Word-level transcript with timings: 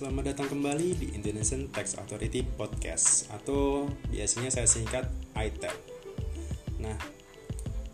selamat 0.00 0.32
datang 0.32 0.56
kembali 0.56 0.96
di 0.96 1.06
Indonesian 1.12 1.68
Tax 1.68 2.00
Authority 2.00 2.40
Podcast 2.40 3.28
atau 3.36 3.84
biasanya 4.08 4.48
saya 4.48 4.64
singkat 4.64 5.04
ITAP. 5.36 5.76
Nah, 6.80 6.96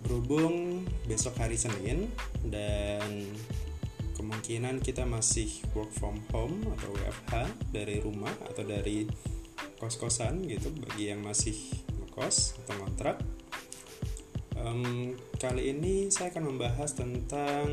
berhubung 0.07 0.87
besok 1.11 1.35
hari 1.43 1.59
Senin 1.59 2.07
dan 2.47 3.27
kemungkinan 4.15 4.87
kita 4.87 5.03
masih 5.03 5.51
work 5.75 5.91
from 5.99 6.23
home 6.31 6.63
atau 6.79 6.95
WFH 6.95 7.35
dari 7.75 7.99
rumah 7.99 8.31
atau 8.55 8.63
dari 8.63 9.11
kos-kosan 9.83 10.47
gitu 10.47 10.71
bagi 10.87 11.11
yang 11.11 11.27
masih 11.27 11.59
ngekos 11.91 12.55
atau 12.63 12.87
ngontrak. 12.87 13.19
Um, 14.55 15.19
kali 15.43 15.75
ini 15.75 16.07
saya 16.15 16.31
akan 16.31 16.55
membahas 16.55 16.95
tentang 16.95 17.67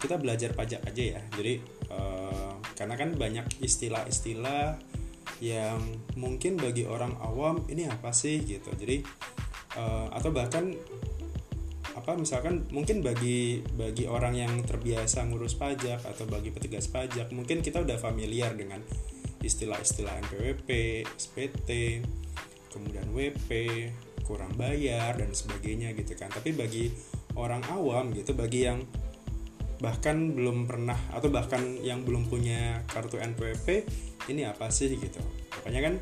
kita 0.00 0.16
belajar 0.16 0.56
pajak 0.56 0.80
aja 0.88 1.20
ya. 1.20 1.22
Jadi 1.36 1.77
karena 2.78 2.94
kan 2.94 3.18
banyak 3.18 3.58
istilah-istilah 3.58 4.78
yang 5.42 5.82
mungkin 6.14 6.54
bagi 6.54 6.86
orang 6.86 7.18
awam 7.18 7.66
ini 7.66 7.90
apa 7.90 8.14
sih 8.14 8.38
gitu. 8.46 8.70
Jadi 8.70 9.02
uh, 9.74 10.14
atau 10.14 10.30
bahkan 10.30 10.70
apa 11.98 12.14
misalkan 12.14 12.62
mungkin 12.70 13.02
bagi 13.02 13.66
bagi 13.74 14.06
orang 14.06 14.38
yang 14.38 14.52
terbiasa 14.62 15.26
ngurus 15.26 15.58
pajak 15.58 15.98
atau 16.06 16.30
bagi 16.30 16.54
petugas 16.54 16.86
pajak 16.86 17.34
mungkin 17.34 17.58
kita 17.58 17.82
udah 17.82 17.98
familiar 17.98 18.54
dengan 18.54 18.78
istilah-istilah 19.42 20.14
NPWP, 20.26 20.68
SPT, 21.14 22.02
kemudian 22.74 23.06
WP, 23.14 23.50
kurang 24.26 24.54
bayar 24.58 25.14
dan 25.18 25.30
sebagainya 25.30 25.94
gitu 25.94 26.18
kan. 26.18 26.30
Tapi 26.30 26.54
bagi 26.54 26.90
orang 27.38 27.62
awam 27.70 28.10
gitu, 28.14 28.34
bagi 28.34 28.66
yang 28.66 28.82
bahkan 29.78 30.34
belum 30.34 30.66
pernah 30.66 30.98
atau 31.14 31.30
bahkan 31.30 31.62
yang 31.82 32.02
belum 32.02 32.26
punya 32.26 32.82
kartu 32.90 33.22
NPWP 33.22 33.86
ini 34.30 34.42
apa 34.42 34.68
sih 34.74 34.90
gitu. 34.98 35.22
Makanya 35.60 35.80
kan 35.90 35.94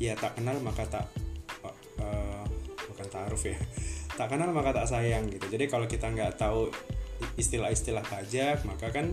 ya 0.00 0.16
tak 0.16 0.40
kenal 0.40 0.56
maka 0.64 0.88
tak 0.88 1.06
uh, 2.00 2.44
bukan 2.92 3.06
taaruf 3.08 3.44
ya. 3.44 3.56
Tak 4.12 4.28
kenal 4.28 4.52
maka 4.52 4.76
tak 4.76 4.92
sayang 4.92 5.24
gitu. 5.32 5.48
Jadi 5.48 5.72
kalau 5.72 5.88
kita 5.88 6.12
nggak 6.12 6.36
tahu 6.36 6.68
istilah-istilah 7.40 8.04
pajak 8.04 8.60
maka 8.68 8.92
kan 8.92 9.08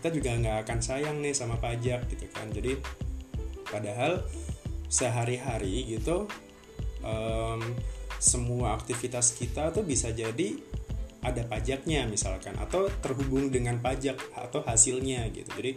kita 0.00 0.08
juga 0.08 0.32
nggak 0.40 0.64
akan 0.64 0.78
sayang 0.80 1.20
nih 1.20 1.36
sama 1.36 1.60
pajak 1.60 2.08
gitu 2.08 2.24
kan. 2.32 2.48
Jadi 2.48 2.80
padahal 3.68 4.24
sehari-hari 4.88 5.84
gitu 5.84 6.24
um, 7.04 7.60
semua 8.18 8.74
aktivitas 8.74 9.36
kita 9.36 9.70
tuh 9.70 9.84
bisa 9.84 10.10
jadi 10.10 10.58
ada 11.22 11.42
pajaknya 11.42 12.06
misalkan 12.06 12.54
atau 12.56 12.86
terhubung 13.02 13.50
dengan 13.50 13.82
pajak 13.82 14.18
atau 14.34 14.62
hasilnya 14.62 15.26
gitu. 15.34 15.50
Jadi 15.54 15.72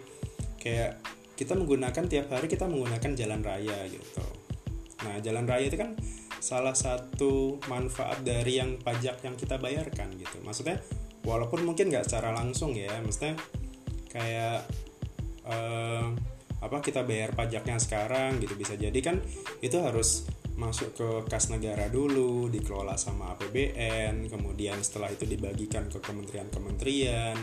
kayak 0.61 1.01
kita 1.33 1.57
menggunakan 1.57 2.05
tiap 2.05 2.29
hari 2.29 2.45
kita 2.45 2.69
menggunakan 2.69 3.11
jalan 3.17 3.41
raya 3.41 3.77
gitu. 3.89 4.21
Nah 5.01 5.17
jalan 5.19 5.49
raya 5.49 5.65
itu 5.65 5.77
kan 5.81 5.97
salah 6.37 6.73
satu 6.73 7.61
manfaat 7.69 8.21
dari 8.21 8.61
yang 8.61 8.77
pajak 8.77 9.25
yang 9.25 9.33
kita 9.33 9.57
bayarkan 9.57 10.13
gitu. 10.17 10.37
Maksudnya 10.45 10.77
walaupun 11.25 11.65
mungkin 11.65 11.89
nggak 11.89 12.05
secara 12.05 12.33
langsung 12.33 12.73
ya 12.73 12.93
maksudnya 13.01 13.37
kayak 14.09 14.65
eh, 15.45 16.05
apa 16.61 16.77
kita 16.77 17.01
bayar 17.01 17.33
pajaknya 17.33 17.81
sekarang 17.81 18.37
gitu 18.37 18.53
bisa 18.53 18.77
jadi 18.77 18.99
kan 19.01 19.17
itu 19.65 19.77
harus 19.81 20.29
masuk 20.59 20.93
ke 20.95 21.07
kas 21.31 21.47
negara 21.49 21.87
dulu, 21.87 22.51
dikelola 22.51 22.99
sama 22.99 23.33
APBN, 23.35 24.27
kemudian 24.27 24.77
setelah 24.83 25.09
itu 25.11 25.23
dibagikan 25.25 25.87
ke 25.87 26.03
kementerian-kementerian, 26.03 27.37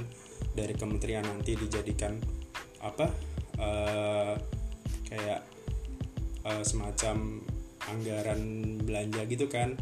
dari 0.53 0.75
kementerian 0.77 1.25
nanti 1.25 1.57
dijadikan 1.57 2.21
apa 2.79 3.11
uh, 3.59 4.35
kayak 5.09 5.41
uh, 6.47 6.63
semacam 6.63 7.43
anggaran 7.89 8.41
belanja 8.85 9.25
gitu 9.27 9.49
kan, 9.49 9.75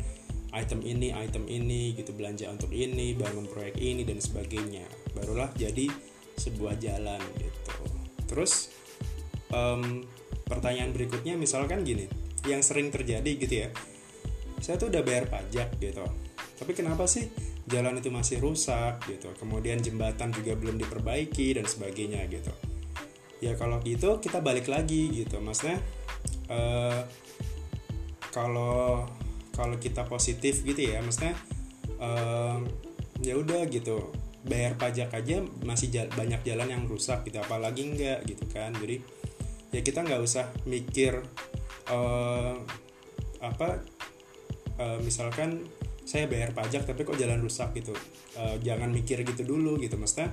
item 0.55 0.81
ini, 0.87 1.11
item 1.13 1.45
ini, 1.51 1.93
gitu 1.99 2.15
belanja 2.15 2.47
untuk 2.49 2.71
ini, 2.71 3.13
bangun 3.19 3.51
proyek 3.51 3.77
ini 3.77 4.07
dan 4.07 4.23
sebagainya, 4.23 4.87
barulah 5.13 5.51
jadi 5.59 5.91
sebuah 6.39 6.79
jalan 6.79 7.21
gitu. 7.43 7.73
Terus 8.31 8.71
um, 9.51 10.07
pertanyaan 10.47 10.95
berikutnya 10.95 11.35
misalkan 11.35 11.83
gini 11.83 12.26
yang 12.47 12.63
sering 12.63 12.95
terjadi 12.95 13.31
gitu 13.37 13.55
ya. 13.67 13.69
Saya 14.63 14.81
tuh 14.81 14.89
udah 14.89 15.03
bayar 15.05 15.29
pajak 15.29 15.77
gitu. 15.83 16.07
Tapi 16.57 16.73
kenapa 16.73 17.05
sih 17.05 17.29
jalan 17.69 18.01
itu 18.01 18.09
masih 18.09 18.41
rusak 18.41 19.05
gitu? 19.05 19.29
Kemudian 19.37 19.83
jembatan 19.83 20.33
juga 20.33 20.57
belum 20.57 20.81
diperbaiki 20.81 21.61
dan 21.61 21.69
sebagainya 21.69 22.25
gitu. 22.33 22.53
Ya 23.45 23.53
kalau 23.53 23.85
gitu 23.85 24.17
kita 24.23 24.41
balik 24.41 24.71
lagi 24.73 25.13
gitu. 25.13 25.37
Maksudnya 25.45 25.77
uh, 26.49 27.05
kalau 28.33 29.05
kalau 29.53 29.77
kita 29.81 30.05
positif 30.05 30.65
gitu 30.65 30.93
ya 30.93 31.01
maksudnya 31.05 31.37
uh, 32.01 32.65
ya 33.21 33.37
udah 33.37 33.69
gitu. 33.69 34.15
Bayar 34.47 34.79
pajak 34.79 35.11
aja 35.11 35.43
masih 35.67 35.91
jala, 35.91 36.09
banyak 36.15 36.41
jalan 36.47 36.71
yang 36.71 36.83
rusak 36.89 37.27
gitu. 37.29 37.43
Apalagi 37.43 37.83
enggak 37.85 38.25
gitu 38.25 38.47
kan. 38.49 38.73
Jadi 38.73 39.03
ya 39.75 39.85
kita 39.85 40.07
nggak 40.07 40.23
usah 40.25 40.49
mikir 40.65 41.21
uh, 41.91 42.55
apa 43.43 43.83
uh, 44.81 44.99
misalkan 45.03 45.67
saya 46.07 46.31
bayar 46.31 46.55
pajak 46.55 46.87
tapi 46.87 47.03
kok 47.03 47.19
jalan 47.19 47.43
rusak 47.43 47.75
gitu. 47.75 47.93
Uh, 48.39 48.55
jangan 48.63 48.95
mikir 48.95 49.27
gitu 49.27 49.43
dulu 49.43 49.77
gitu. 49.83 49.99
Maksudnya 49.99 50.31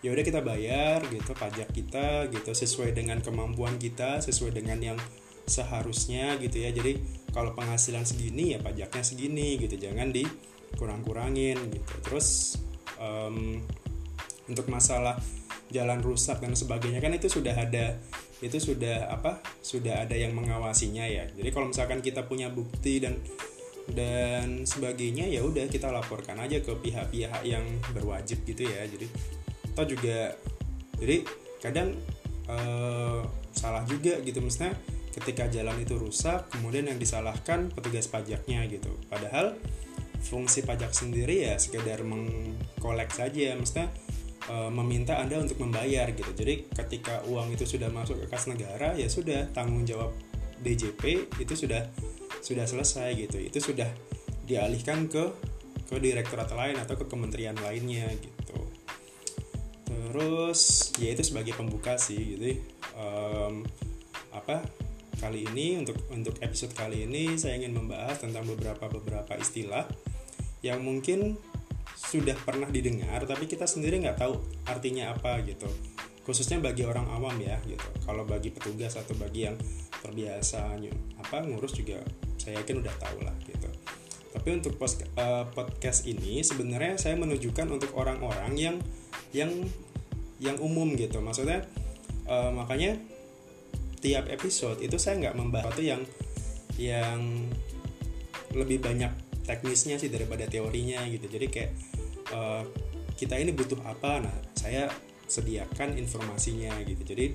ya 0.00 0.16
udah 0.16 0.24
kita 0.24 0.40
bayar 0.40 1.04
gitu 1.12 1.36
pajak 1.36 1.68
kita 1.76 2.32
gitu 2.32 2.56
sesuai 2.56 2.96
dengan 2.96 3.20
kemampuan 3.20 3.76
kita 3.76 4.24
sesuai 4.24 4.56
dengan 4.56 4.80
yang 4.80 4.98
seharusnya 5.44 6.40
gitu 6.40 6.64
ya. 6.64 6.72
Jadi 6.72 6.96
kalau 7.36 7.52
penghasilan 7.52 8.08
segini 8.08 8.56
ya 8.56 8.58
pajaknya 8.64 9.04
segini 9.04 9.60
gitu. 9.60 9.76
Jangan 9.76 10.08
dikurang-kurangin 10.08 11.58
gitu. 11.68 11.92
Terus 12.00 12.56
um, 12.96 13.60
untuk 14.48 14.66
masalah 14.72 15.20
jalan 15.70 16.00
rusak 16.02 16.42
dan 16.42 16.56
sebagainya 16.56 16.98
kan 16.98 17.14
itu 17.14 17.30
sudah 17.30 17.54
ada 17.54 18.00
itu 18.40 18.56
sudah 18.56 19.12
apa 19.12 19.44
sudah 19.60 20.08
ada 20.08 20.16
yang 20.16 20.32
mengawasinya 20.32 21.04
ya. 21.04 21.28
Jadi 21.28 21.48
kalau 21.52 21.68
misalkan 21.68 22.00
kita 22.00 22.24
punya 22.24 22.48
bukti 22.48 23.00
dan 23.00 23.20
dan 23.90 24.64
sebagainya 24.64 25.28
ya 25.28 25.44
udah 25.44 25.66
kita 25.68 25.90
laporkan 25.92 26.38
aja 26.40 26.62
ke 26.62 26.72
pihak-pihak 26.72 27.42
yang 27.44 27.64
berwajib 27.92 28.40
gitu 28.48 28.64
ya. 28.64 28.88
Jadi 28.88 29.06
atau 29.76 29.84
juga 29.84 30.34
jadi 30.96 31.24
kadang 31.60 31.92
uh, 32.48 33.20
salah 33.52 33.84
juga 33.84 34.16
gitu. 34.24 34.40
Misalnya 34.40 34.76
ketika 35.10 35.50
jalan 35.52 35.76
itu 35.82 36.00
rusak 36.00 36.48
kemudian 36.54 36.88
yang 36.88 36.96
disalahkan 36.96 37.68
petugas 37.76 38.08
pajaknya 38.08 38.64
gitu. 38.72 38.94
Padahal 39.12 39.60
fungsi 40.20 40.64
pajak 40.64 40.92
sendiri 40.96 41.44
ya 41.44 41.60
sekedar 41.60 42.00
mengkolek 42.04 43.12
saja. 43.12 43.52
Maksudnya 43.52 43.92
e, 44.48 44.54
meminta 44.72 45.18
Anda 45.20 45.42
untuk 45.42 45.60
membayar 45.60 46.08
gitu. 46.14 46.30
Jadi 46.32 46.70
ketika 46.72 47.24
uang 47.28 47.52
itu 47.52 47.66
sudah 47.66 47.92
masuk 47.92 48.24
ke 48.24 48.26
kas 48.30 48.48
negara 48.48 48.96
ya 48.96 49.10
sudah 49.10 49.50
tanggung 49.52 49.84
jawab 49.84 50.14
DJP 50.60 51.32
itu 51.40 51.54
sudah 51.56 51.88
sudah 52.40 52.64
selesai 52.64 53.16
gitu. 53.16 53.36
Itu 53.40 53.58
sudah 53.60 53.88
dialihkan 54.48 55.10
ke 55.10 55.24
ke 55.90 55.98
direktorat 55.98 56.54
lain 56.54 56.78
atau 56.78 56.94
ke 56.94 57.04
kementerian 57.10 57.58
lainnya 57.58 58.06
gitu. 58.14 58.58
Terus 59.90 60.92
ya 61.02 61.10
itu 61.10 61.22
sebagai 61.26 61.58
pembuka 61.58 61.98
sih 61.98 62.38
gitu. 62.38 62.62
Um, 62.94 63.66
apa 64.30 64.62
kali 65.18 65.44
ini 65.44 65.76
untuk 65.82 66.00
untuk 66.08 66.40
episode 66.40 66.72
kali 66.72 67.04
ini 67.04 67.36
saya 67.36 67.60
ingin 67.60 67.76
membahas 67.76 68.22
tentang 68.22 68.48
beberapa 68.48 68.88
beberapa 68.88 69.36
istilah 69.36 69.84
yang 70.64 70.80
mungkin 70.80 71.36
sudah 71.96 72.34
pernah 72.42 72.66
didengar 72.66 73.22
tapi 73.24 73.46
kita 73.46 73.64
sendiri 73.64 74.02
nggak 74.02 74.18
tahu 74.18 74.38
artinya 74.66 75.14
apa 75.14 75.40
gitu. 75.46 75.66
Khususnya 76.26 76.60
bagi 76.62 76.86
orang 76.86 77.08
awam 77.10 77.34
ya 77.40 77.58
gitu. 77.66 77.86
Kalau 78.06 78.22
bagi 78.28 78.52
petugas 78.54 78.94
atau 78.94 79.16
bagi 79.16 79.50
yang 79.50 79.56
terbiasa 80.00 80.78
apa 81.20 81.36
ngurus 81.44 81.76
juga 81.76 82.00
saya 82.40 82.60
yakin 82.62 82.80
udah 82.80 82.94
tahu 82.96 83.18
lah 83.24 83.34
gitu. 83.44 83.68
Tapi 84.30 84.48
untuk 84.54 84.78
post, 84.78 85.02
uh, 85.18 85.44
podcast 85.50 86.06
ini 86.06 86.40
sebenarnya 86.46 86.96
saya 86.96 87.18
menunjukkan 87.18 87.66
untuk 87.66 87.90
orang-orang 87.98 88.54
yang 88.54 88.76
yang 89.34 89.50
yang 90.38 90.56
umum 90.62 90.94
gitu. 90.94 91.18
Maksudnya 91.18 91.66
uh, 92.30 92.54
makanya 92.54 92.96
tiap 94.00 94.30
episode 94.32 94.80
itu 94.80 94.96
saya 94.96 95.20
nggak 95.20 95.36
membahas 95.36 95.76
itu 95.76 95.84
yang 95.92 96.02
yang 96.80 97.20
lebih 98.56 98.80
banyak 98.80 99.12
teknisnya 99.50 99.98
sih 99.98 100.06
daripada 100.06 100.46
teorinya 100.46 101.02
gitu. 101.10 101.26
Jadi 101.26 101.46
kayak 101.50 101.70
uh, 102.30 102.62
kita 103.18 103.34
ini 103.34 103.50
butuh 103.50 103.82
apa? 103.82 104.22
Nah 104.22 104.36
saya 104.54 104.86
sediakan 105.26 105.98
informasinya 105.98 106.78
gitu. 106.86 107.02
Jadi 107.02 107.34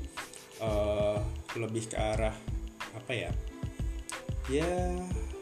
uh, 0.64 1.20
lebih 1.60 1.92
ke 1.92 2.00
arah 2.00 2.36
apa 2.96 3.12
ya? 3.12 3.32
Ya 4.48 4.96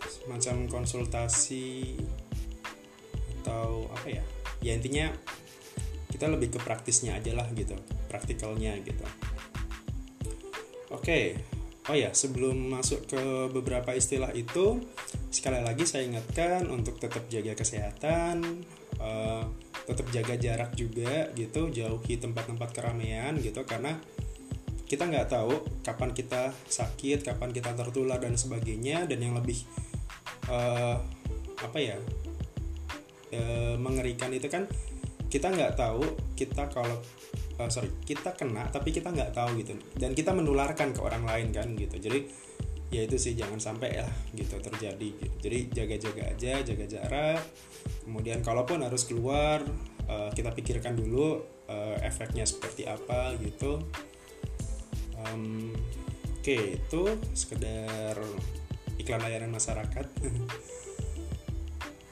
semacam 0.09 0.65
konsultasi 0.65 2.01
atau 3.45 3.85
apa 3.93 4.09
ya? 4.09 4.23
Ya 4.65 4.73
intinya 4.73 5.13
kita 6.09 6.25
lebih 6.25 6.57
ke 6.57 6.59
praktisnya 6.61 7.21
aja 7.21 7.37
lah 7.37 7.45
gitu 7.53 7.77
praktikalnya 8.13 8.77
gitu. 8.85 9.01
Oke, 10.93 11.41
oh 11.89 11.97
ya 11.97 12.13
sebelum 12.13 12.69
masuk 12.69 13.09
ke 13.09 13.49
beberapa 13.49 13.97
istilah 13.97 14.29
itu, 14.37 14.85
sekali 15.33 15.65
lagi 15.65 15.89
saya 15.89 16.05
ingatkan 16.05 16.69
untuk 16.69 17.01
tetap 17.01 17.25
jaga 17.25 17.57
kesehatan, 17.57 18.61
uh, 19.01 19.41
tetap 19.89 20.05
jaga 20.13 20.37
jarak 20.37 20.77
juga 20.77 21.33
gitu, 21.33 21.73
jauhi 21.73 22.21
tempat-tempat 22.21 22.69
keramaian 22.69 23.33
gitu 23.41 23.65
karena 23.65 23.97
kita 24.85 25.09
nggak 25.09 25.33
tahu 25.33 25.57
kapan 25.81 26.13
kita 26.13 26.53
sakit, 26.69 27.25
kapan 27.25 27.49
kita 27.49 27.73
tertular 27.73 28.21
dan 28.21 28.37
sebagainya 28.37 29.09
dan 29.09 29.25
yang 29.25 29.33
lebih 29.33 29.57
uh, 30.53 31.01
apa 31.57 31.77
ya 31.81 31.97
uh, 33.33 33.75
mengerikan 33.81 34.29
itu 34.29 34.45
kan 34.53 34.69
kita 35.33 35.49
nggak 35.49 35.73
tahu 35.73 36.05
kita 36.37 36.69
kalau 36.69 37.01
uh, 37.57 37.69
sorry 37.73 37.89
kita 38.05 38.37
kena 38.37 38.69
tapi 38.69 38.93
kita 38.93 39.09
nggak 39.09 39.33
tahu 39.33 39.57
gitu. 39.57 39.73
Dan 39.97 40.13
kita 40.13 40.29
menularkan 40.29 40.93
ke 40.93 41.01
orang 41.01 41.25
lain 41.25 41.49
kan 41.49 41.73
gitu. 41.73 41.97
Jadi 41.97 42.29
ya 42.93 43.01
itu 43.09 43.17
sih 43.17 43.33
jangan 43.33 43.57
sampai 43.57 43.97
ya 43.97 44.07
gitu 44.37 44.61
terjadi. 44.61 45.09
Gitu. 45.17 45.35
jadi 45.41 45.57
jaga-jaga 45.73 46.23
aja 46.29 46.53
jaga 46.61 46.85
jarak. 46.85 47.41
Kemudian 48.05 48.45
kalaupun 48.45 48.85
harus 48.85 49.09
keluar 49.09 49.65
uh, 50.05 50.29
kita 50.29 50.53
pikirkan 50.53 50.93
dulu 50.93 51.41
uh, 51.65 51.97
efeknya 52.05 52.45
seperti 52.45 52.85
apa 52.85 53.33
gitu. 53.41 53.81
Um, 55.17 55.73
oke 56.37 56.45
okay, 56.45 56.77
itu 56.77 57.01
sekedar 57.33 58.13
iklan 59.01 59.21
layanan 59.25 59.49
masyarakat. 59.49 60.07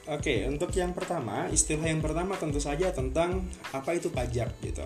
Oke, 0.02 0.42
okay, 0.42 0.50
untuk 0.50 0.74
yang 0.74 0.98
pertama, 0.98 1.46
istilah 1.46 1.86
yang 1.86 2.02
pertama 2.02 2.34
tentu 2.34 2.58
saja 2.58 2.90
tentang 2.90 3.46
apa 3.70 3.94
itu 3.94 4.10
pajak 4.10 4.50
gitu. 4.58 4.82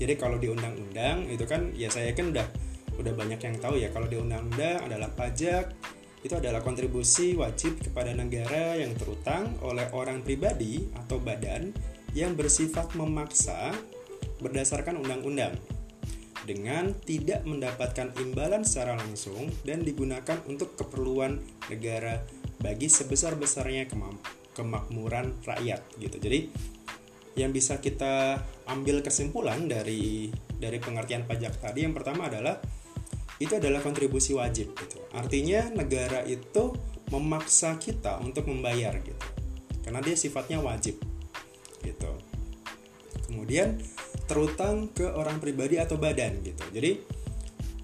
Jadi 0.00 0.16
kalau 0.16 0.40
di 0.40 0.48
undang-undang 0.48 1.28
itu 1.28 1.44
kan 1.44 1.68
ya 1.76 1.92
saya 1.92 2.16
kan 2.16 2.32
udah 2.32 2.48
udah 3.02 3.14
banyak 3.18 3.40
yang 3.42 3.56
tahu 3.58 3.74
ya 3.76 3.90
kalau 3.90 4.06
di 4.06 4.16
undang-undang 4.16 4.86
adalah 4.86 5.10
pajak 5.10 5.74
itu 6.22 6.34
adalah 6.38 6.62
kontribusi 6.62 7.34
wajib 7.34 7.82
kepada 7.82 8.14
negara 8.14 8.78
yang 8.78 8.94
terutang 8.94 9.58
oleh 9.58 9.90
orang 9.90 10.22
pribadi 10.22 10.86
atau 10.94 11.18
badan 11.18 11.74
yang 12.14 12.38
bersifat 12.38 12.94
memaksa 12.94 13.74
berdasarkan 14.38 15.02
undang-undang 15.02 15.58
dengan 16.42 16.94
tidak 17.06 17.46
mendapatkan 17.46 18.14
imbalan 18.18 18.66
secara 18.66 18.98
langsung 18.98 19.50
dan 19.62 19.86
digunakan 19.86 20.38
untuk 20.50 20.74
keperluan 20.74 21.38
negara 21.70 22.22
bagi 22.58 22.90
sebesar-besarnya 22.90 23.86
kemakmuran 24.54 25.38
rakyat 25.46 25.80
gitu. 25.98 26.18
Jadi 26.18 26.50
yang 27.38 27.54
bisa 27.54 27.80
kita 27.80 28.42
ambil 28.68 29.00
kesimpulan 29.00 29.64
dari 29.64 30.28
dari 30.58 30.78
pengertian 30.78 31.24
pajak 31.24 31.58
tadi 31.58 31.86
yang 31.86 31.96
pertama 31.96 32.28
adalah 32.28 32.60
itu 33.42 33.58
adalah 33.58 33.82
kontribusi 33.82 34.32
wajib 34.38 34.72
gitu. 34.78 35.02
Artinya 35.10 35.68
negara 35.74 36.22
itu 36.22 36.72
memaksa 37.10 37.76
kita 37.76 38.22
untuk 38.22 38.46
membayar 38.48 38.94
gitu. 39.02 39.26
Karena 39.82 40.00
dia 40.00 40.14
sifatnya 40.14 40.62
wajib 40.62 40.96
gitu. 41.82 42.12
Kemudian 43.26 43.76
terutang 44.30 44.88
ke 44.94 45.04
orang 45.10 45.42
pribadi 45.42 45.76
atau 45.76 45.98
badan 45.98 46.40
gitu. 46.40 46.62
Jadi 46.70 47.02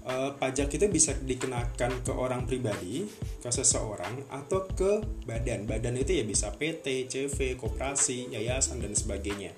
uh, 0.09 0.31
pajak 0.33 0.73
itu 0.73 0.85
bisa 0.89 1.13
dikenakan 1.13 2.01
ke 2.01 2.11
orang 2.15 2.47
pribadi, 2.49 3.05
ke 3.43 3.49
seseorang 3.51 4.25
atau 4.33 4.65
ke 4.65 5.03
badan. 5.29 5.69
Badan 5.69 5.99
itu 5.99 6.17
ya 6.17 6.23
bisa 6.25 6.49
PT, 6.55 7.11
CV, 7.11 7.59
koperasi, 7.59 8.33
yayasan 8.33 8.81
dan 8.81 8.95
sebagainya. 8.97 9.53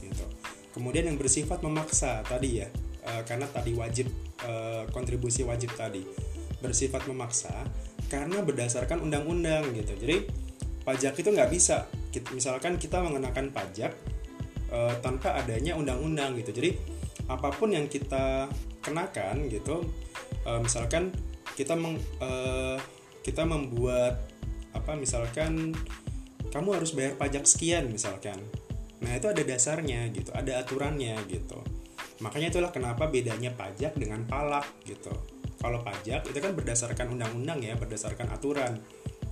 Gitu. 0.00 0.24
Kemudian 0.72 1.10
yang 1.10 1.20
bersifat 1.20 1.60
memaksa 1.60 2.24
tadi 2.24 2.64
ya, 2.64 2.68
uh, 3.06 3.22
karena 3.26 3.46
tadi 3.50 3.72
wajib 3.74 4.10
uh, 4.44 4.86
kontribusi 4.90 5.42
wajib 5.42 5.74
tadi 5.74 6.02
bersifat 6.62 7.06
memaksa 7.10 7.52
karena 8.06 8.44
berdasarkan 8.44 9.02
undang-undang 9.02 9.72
gitu. 9.74 9.94
Jadi 9.98 10.28
pajak 10.82 11.14
itu 11.18 11.28
nggak 11.32 11.50
bisa. 11.50 11.86
Misalkan 12.36 12.76
kita 12.76 13.00
mengenakan 13.00 13.50
pajak 13.50 13.92
uh, 14.70 14.94
tanpa 15.00 15.38
adanya 15.38 15.74
undang-undang 15.74 16.36
gitu. 16.38 16.52
Jadi 16.52 16.70
apa 17.30 17.54
pun 17.54 17.70
yang 17.70 17.86
kita 17.86 18.50
kenakan 18.82 19.46
gitu 19.46 19.86
uh, 20.44 20.58
misalkan 20.58 21.14
kita 21.54 21.78
meng, 21.78 22.00
uh, 22.18 22.76
kita 23.22 23.46
membuat 23.46 24.18
apa 24.74 24.98
misalkan 24.98 25.76
kamu 26.50 26.68
harus 26.82 26.92
bayar 26.92 27.14
pajak 27.14 27.46
sekian 27.46 27.88
misalkan 27.92 28.36
nah 29.02 29.14
itu 29.14 29.30
ada 29.30 29.42
dasarnya 29.42 30.10
gitu 30.10 30.34
ada 30.34 30.62
aturannya 30.62 31.18
gitu 31.30 31.58
makanya 32.22 32.54
itulah 32.54 32.70
kenapa 32.70 33.10
bedanya 33.10 33.50
pajak 33.50 33.98
dengan 33.98 34.22
palak 34.24 34.64
gitu. 34.86 35.10
Kalau 35.58 35.82
pajak 35.82 36.26
itu 36.30 36.38
kan 36.38 36.54
berdasarkan 36.54 37.18
undang-undang 37.18 37.58
ya 37.58 37.74
berdasarkan 37.74 38.30
aturan. 38.30 38.78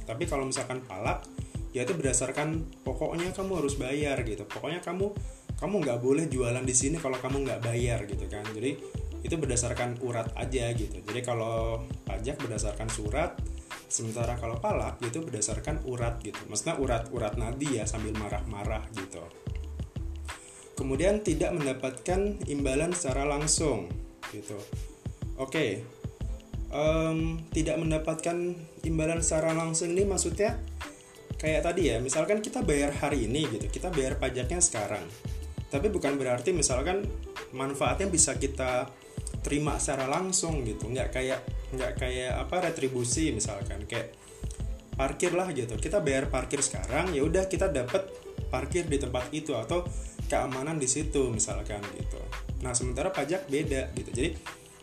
Tapi 0.05 0.27
kalau 0.27 0.47
misalkan 0.47 0.83
palak 0.83 1.23
ya 1.71 1.87
itu 1.87 1.95
berdasarkan 1.95 2.67
pokoknya 2.83 3.31
kamu 3.31 3.63
harus 3.63 3.79
bayar 3.79 4.19
gitu. 4.27 4.43
Pokoknya 4.47 4.83
kamu 4.83 5.15
kamu 5.59 5.75
nggak 5.87 5.99
boleh 6.03 6.25
jualan 6.27 6.65
di 6.67 6.75
sini 6.75 6.99
kalau 6.99 7.19
kamu 7.19 7.47
nggak 7.47 7.61
bayar 7.63 8.03
gitu 8.11 8.27
kan. 8.27 8.43
Jadi 8.51 8.79
itu 9.23 9.35
berdasarkan 9.39 10.03
urat 10.03 10.35
aja 10.35 10.75
gitu. 10.75 10.99
Jadi 10.99 11.21
kalau 11.23 11.87
pajak 12.07 12.43
berdasarkan 12.43 12.91
surat 12.91 13.39
sementara 13.91 14.35
kalau 14.39 14.59
palak 14.59 14.99
itu 15.03 15.23
berdasarkan 15.23 15.83
urat 15.87 16.19
gitu. 16.27 16.39
Maksudnya 16.51 16.79
urat-urat 16.79 17.39
nadi 17.39 17.79
ya 17.79 17.87
sambil 17.87 18.15
marah-marah 18.19 18.87
gitu 18.95 19.23
kemudian 20.81 21.21
tidak 21.21 21.53
mendapatkan 21.53 22.41
imbalan 22.49 22.97
secara 22.97 23.29
langsung 23.29 23.93
gitu. 24.33 24.57
Oke. 25.37 25.85
Um, 26.73 27.45
tidak 27.53 27.77
mendapatkan 27.77 28.57
imbalan 28.89 29.21
secara 29.21 29.53
langsung 29.53 29.93
ini 29.93 30.09
maksudnya 30.09 30.57
kayak 31.35 31.67
tadi 31.67 31.91
ya 31.91 31.99
misalkan 31.99 32.39
kita 32.39 32.63
bayar 32.63 32.95
hari 32.95 33.27
ini 33.27 33.43
gitu 33.51 33.69
kita 33.69 33.93
bayar 33.93 34.17
pajaknya 34.17 34.65
sekarang. 34.65 35.05
Tapi 35.69 35.93
bukan 35.93 36.17
berarti 36.17 36.57
misalkan 36.57 37.05
manfaatnya 37.53 38.09
bisa 38.09 38.41
kita 38.41 38.89
terima 39.45 39.77
secara 39.77 40.09
langsung 40.09 40.65
gitu 40.65 40.89
nggak 40.89 41.13
kayak 41.13 41.41
nggak 41.77 41.93
kayak 42.01 42.41
apa 42.41 42.71
retribusi 42.71 43.35
misalkan 43.37 43.85
kayak 43.85 44.17
parkir 44.95 45.35
lah 45.35 45.51
gitu. 45.53 45.75
Kita 45.77 46.01
bayar 46.01 46.31
parkir 46.31 46.63
sekarang 46.63 47.13
ya 47.13 47.27
udah 47.27 47.51
kita 47.51 47.69
dapat 47.69 48.07
parkir 48.51 48.85
di 48.91 48.99
tempat 48.99 49.31
itu 49.31 49.55
atau 49.55 49.87
keamanan 50.31 50.79
di 50.79 50.87
situ 50.87 51.27
misalkan 51.35 51.83
gitu. 51.99 52.23
Nah 52.63 52.71
sementara 52.71 53.11
pajak 53.11 53.51
beda 53.51 53.91
gitu. 53.99 54.11
Jadi 54.15 54.31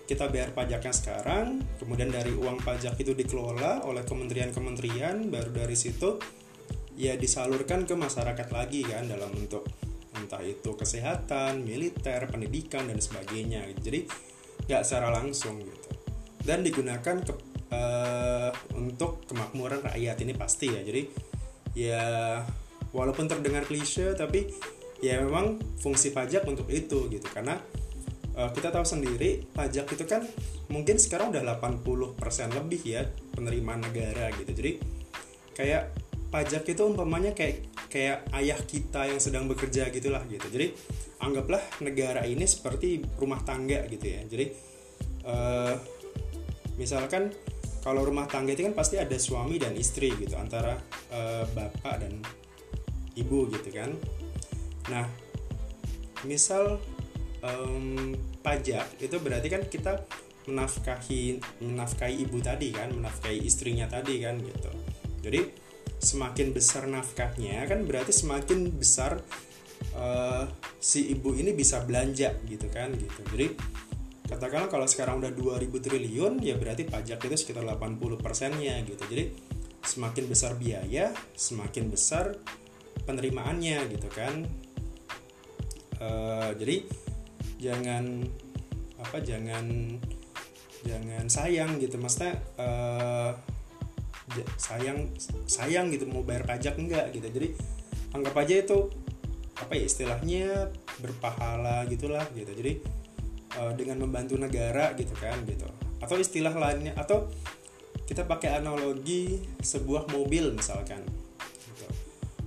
kita 0.07 0.27
bayar 0.27 0.51
pajaknya 0.51 0.91
sekarang 0.91 1.63
kemudian 1.79 2.11
dari 2.11 2.35
uang 2.35 2.59
pajak 2.63 2.99
itu 2.99 3.15
dikelola 3.15 3.87
oleh 3.87 4.03
kementerian-kementerian 4.03 5.31
baru 5.31 5.51
dari 5.51 5.75
situ 5.75 6.19
ya 6.99 7.15
disalurkan 7.15 7.87
ke 7.87 7.95
masyarakat 7.95 8.47
lagi 8.51 8.83
kan 8.83 9.07
dalam 9.07 9.31
bentuk 9.31 9.63
entah 10.17 10.41
itu 10.41 10.73
kesehatan, 10.73 11.61
militer, 11.61 12.25
pendidikan 12.27 12.89
dan 12.89 12.97
sebagainya. 12.97 13.69
Jadi 13.79 14.09
nggak 14.65 14.81
secara 14.83 15.13
langsung 15.13 15.61
gitu. 15.61 15.89
Dan 16.41 16.65
digunakan 16.65 17.21
ke, 17.21 17.33
uh, 17.69 18.51
untuk 18.73 19.29
kemakmuran 19.29 19.85
rakyat 19.85 20.17
ini 20.25 20.33
pasti 20.33 20.73
ya. 20.73 20.81
Jadi 20.81 21.03
ya 21.77 22.05
walaupun 22.89 23.29
terdengar 23.29 23.69
klise 23.69 24.17
tapi 24.17 24.49
ya 25.03 25.21
memang 25.21 25.61
fungsi 25.81 26.13
pajak 26.13 26.45
untuk 26.45 26.67
itu 26.69 27.09
gitu. 27.11 27.27
Karena 27.29 27.57
uh, 28.37 28.49
kita 28.53 28.69
tahu 28.69 28.85
sendiri 28.85 29.45
pajak 29.53 29.89
itu 29.93 30.05
kan 30.05 30.25
mungkin 30.69 30.99
sekarang 30.99 31.33
udah 31.33 31.43
80% 31.59 32.57
lebih 32.57 32.81
ya 32.85 33.05
penerimaan 33.33 33.85
negara 33.85 34.33
gitu. 34.37 34.51
Jadi 34.53 34.71
kayak 35.57 35.93
pajak 36.29 36.63
itu 36.67 36.81
umpamanya 36.83 37.31
kayak 37.31 37.63
kayak 37.87 38.27
ayah 38.35 38.59
kita 38.59 39.07
yang 39.07 39.19
sedang 39.21 39.47
bekerja 39.47 39.89
gitulah 39.89 40.21
gitu. 40.27 40.45
Jadi 40.51 40.75
anggaplah 41.23 41.63
negara 41.81 42.27
ini 42.27 42.45
seperti 42.45 43.01
rumah 43.17 43.41
tangga 43.41 43.87
gitu 43.89 44.05
ya. 44.05 44.21
Jadi 44.27 44.45
uh, 45.25 45.73
misalkan 46.77 47.33
kalau 47.81 48.03
rumah 48.03 48.27
tangga 48.27 48.51
itu 48.51 48.67
kan 48.67 48.75
pasti 48.75 48.99
ada 48.99 49.15
suami 49.15 49.55
dan 49.55 49.71
istri 49.73 50.11
gitu 50.13 50.35
antara 50.35 50.75
uh, 51.09 51.47
bapak 51.55 52.03
dan 52.03 52.19
ibu 53.15 53.47
gitu 53.49 53.71
kan 53.73 53.95
nah 54.87 55.05
misal 56.25 56.79
um, 57.43 58.15
pajak 58.41 58.97
itu 59.03 59.15
berarti 59.21 59.47
kan 59.51 59.61
kita 59.67 60.01
menafkahi 60.47 61.43
menafkahi 61.59 62.23
ibu 62.23 62.39
tadi 62.39 62.71
kan 62.71 62.89
menafkahi 62.95 63.43
istrinya 63.43 63.85
tadi 63.85 64.23
kan 64.23 64.39
gitu. 64.39 64.71
Jadi 65.21 65.67
semakin 65.99 66.55
besar 66.55 66.87
nafkahnya 66.87 67.67
kan 67.67 67.83
berarti 67.83 68.15
semakin 68.15 68.71
besar 68.71 69.19
uh, 69.97 70.47
si 70.79 71.11
ibu 71.11 71.35
ini 71.35 71.51
bisa 71.51 71.83
belanja 71.83 72.31
gitu 72.47 72.67
kan 72.71 72.95
gitu. 72.95 73.21
Jadi 73.35 73.47
katakanlah 74.27 74.71
kalau 74.71 74.87
sekarang 74.87 75.19
udah 75.19 75.31
2000 75.31 75.67
triliun 75.67 76.33
ya 76.39 76.55
berarti 76.55 76.87
pajak 76.87 77.19
itu 77.27 77.35
sekitar 77.35 77.67
80 77.67 78.23
persennya 78.23 78.79
gitu. 78.87 79.03
Jadi 79.03 79.35
semakin 79.83 80.25
besar 80.31 80.55
biaya 80.55 81.11
semakin 81.35 81.91
besar 81.91 82.35
penerimaannya 83.03 83.87
gitu 83.91 84.07
kan 84.11 84.47
uh, 86.01 86.51
jadi 86.57 86.85
jangan 87.57 88.25
apa 88.97 89.17
jangan 89.21 89.65
jangan 90.85 91.25
sayang 91.29 91.77
gitu. 91.81 91.97
Maksudnya 91.97 92.37
uh, 92.57 93.31
sayang 94.59 95.09
sayang 95.47 95.89
gitu 95.93 96.05
mau 96.09 96.21
bayar 96.21 96.45
pajak 96.45 96.77
enggak 96.77 97.09
gitu. 97.15 97.27
Jadi 97.29 97.49
anggap 98.13 98.35
aja 98.37 98.55
itu 98.63 98.89
apa 99.57 99.73
ya 99.73 99.83
istilahnya 99.89 100.69
berpahala 101.01 101.85
gitulah 101.89 102.25
gitu. 102.37 102.51
Jadi 102.53 102.81
uh, 103.57 103.73
dengan 103.73 104.05
membantu 104.05 104.37
negara 104.37 104.93
gitu 104.93 105.13
kan 105.17 105.41
gitu. 105.45 105.65
Atau 105.97 106.21
istilah 106.21 106.53
lainnya 106.53 106.93
atau 106.93 107.25
kita 108.07 108.23
pakai 108.23 108.55
analogi 108.63 109.43
sebuah 109.59 110.07
mobil 110.15 110.55
misalkan 110.55 111.03
gitu. 111.43 111.87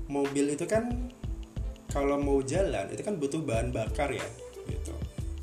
mobil 0.08 0.56
itu 0.56 0.64
kan 0.64 1.12
kalau 1.90 2.16
mau 2.22 2.38
jalan 2.40 2.86
itu 2.94 3.02
kan 3.02 3.18
butuh 3.18 3.42
bahan 3.42 3.74
bakar 3.74 4.14
ya 4.14 4.24
gitu. 4.70 4.94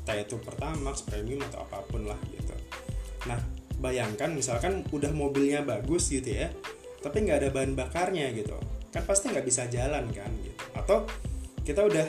Entah 0.02 0.16
itu 0.16 0.40
pertamax 0.40 1.04
premium 1.04 1.44
atau 1.52 1.62
apa 1.68 1.84
pun 1.84 2.08
lah 2.08 2.16
gitu. 2.32 2.56
Nah 3.28 3.36
bayangkan 3.78 4.32
misalkan 4.32 4.82
udah 4.90 5.12
mobilnya 5.14 5.62
bagus 5.62 6.10
gitu 6.10 6.34
ya 6.34 6.50
tapi 6.98 7.22
nggak 7.28 7.46
ada 7.46 7.48
bahan 7.52 7.76
bakarnya 7.76 8.32
gitu. 8.32 8.56
Kan 8.88 9.04
pasti 9.04 9.28
nggak 9.28 9.44
bisa 9.44 9.68
jalan 9.68 10.08
kan 10.10 10.32
gitu. 10.40 10.64
Atau 10.72 11.04
kita 11.62 11.84
udah 11.84 12.08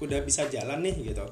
udah 0.00 0.20
bisa 0.24 0.48
jalan 0.48 0.80
nih 0.80 1.12
gitu. 1.12 1.28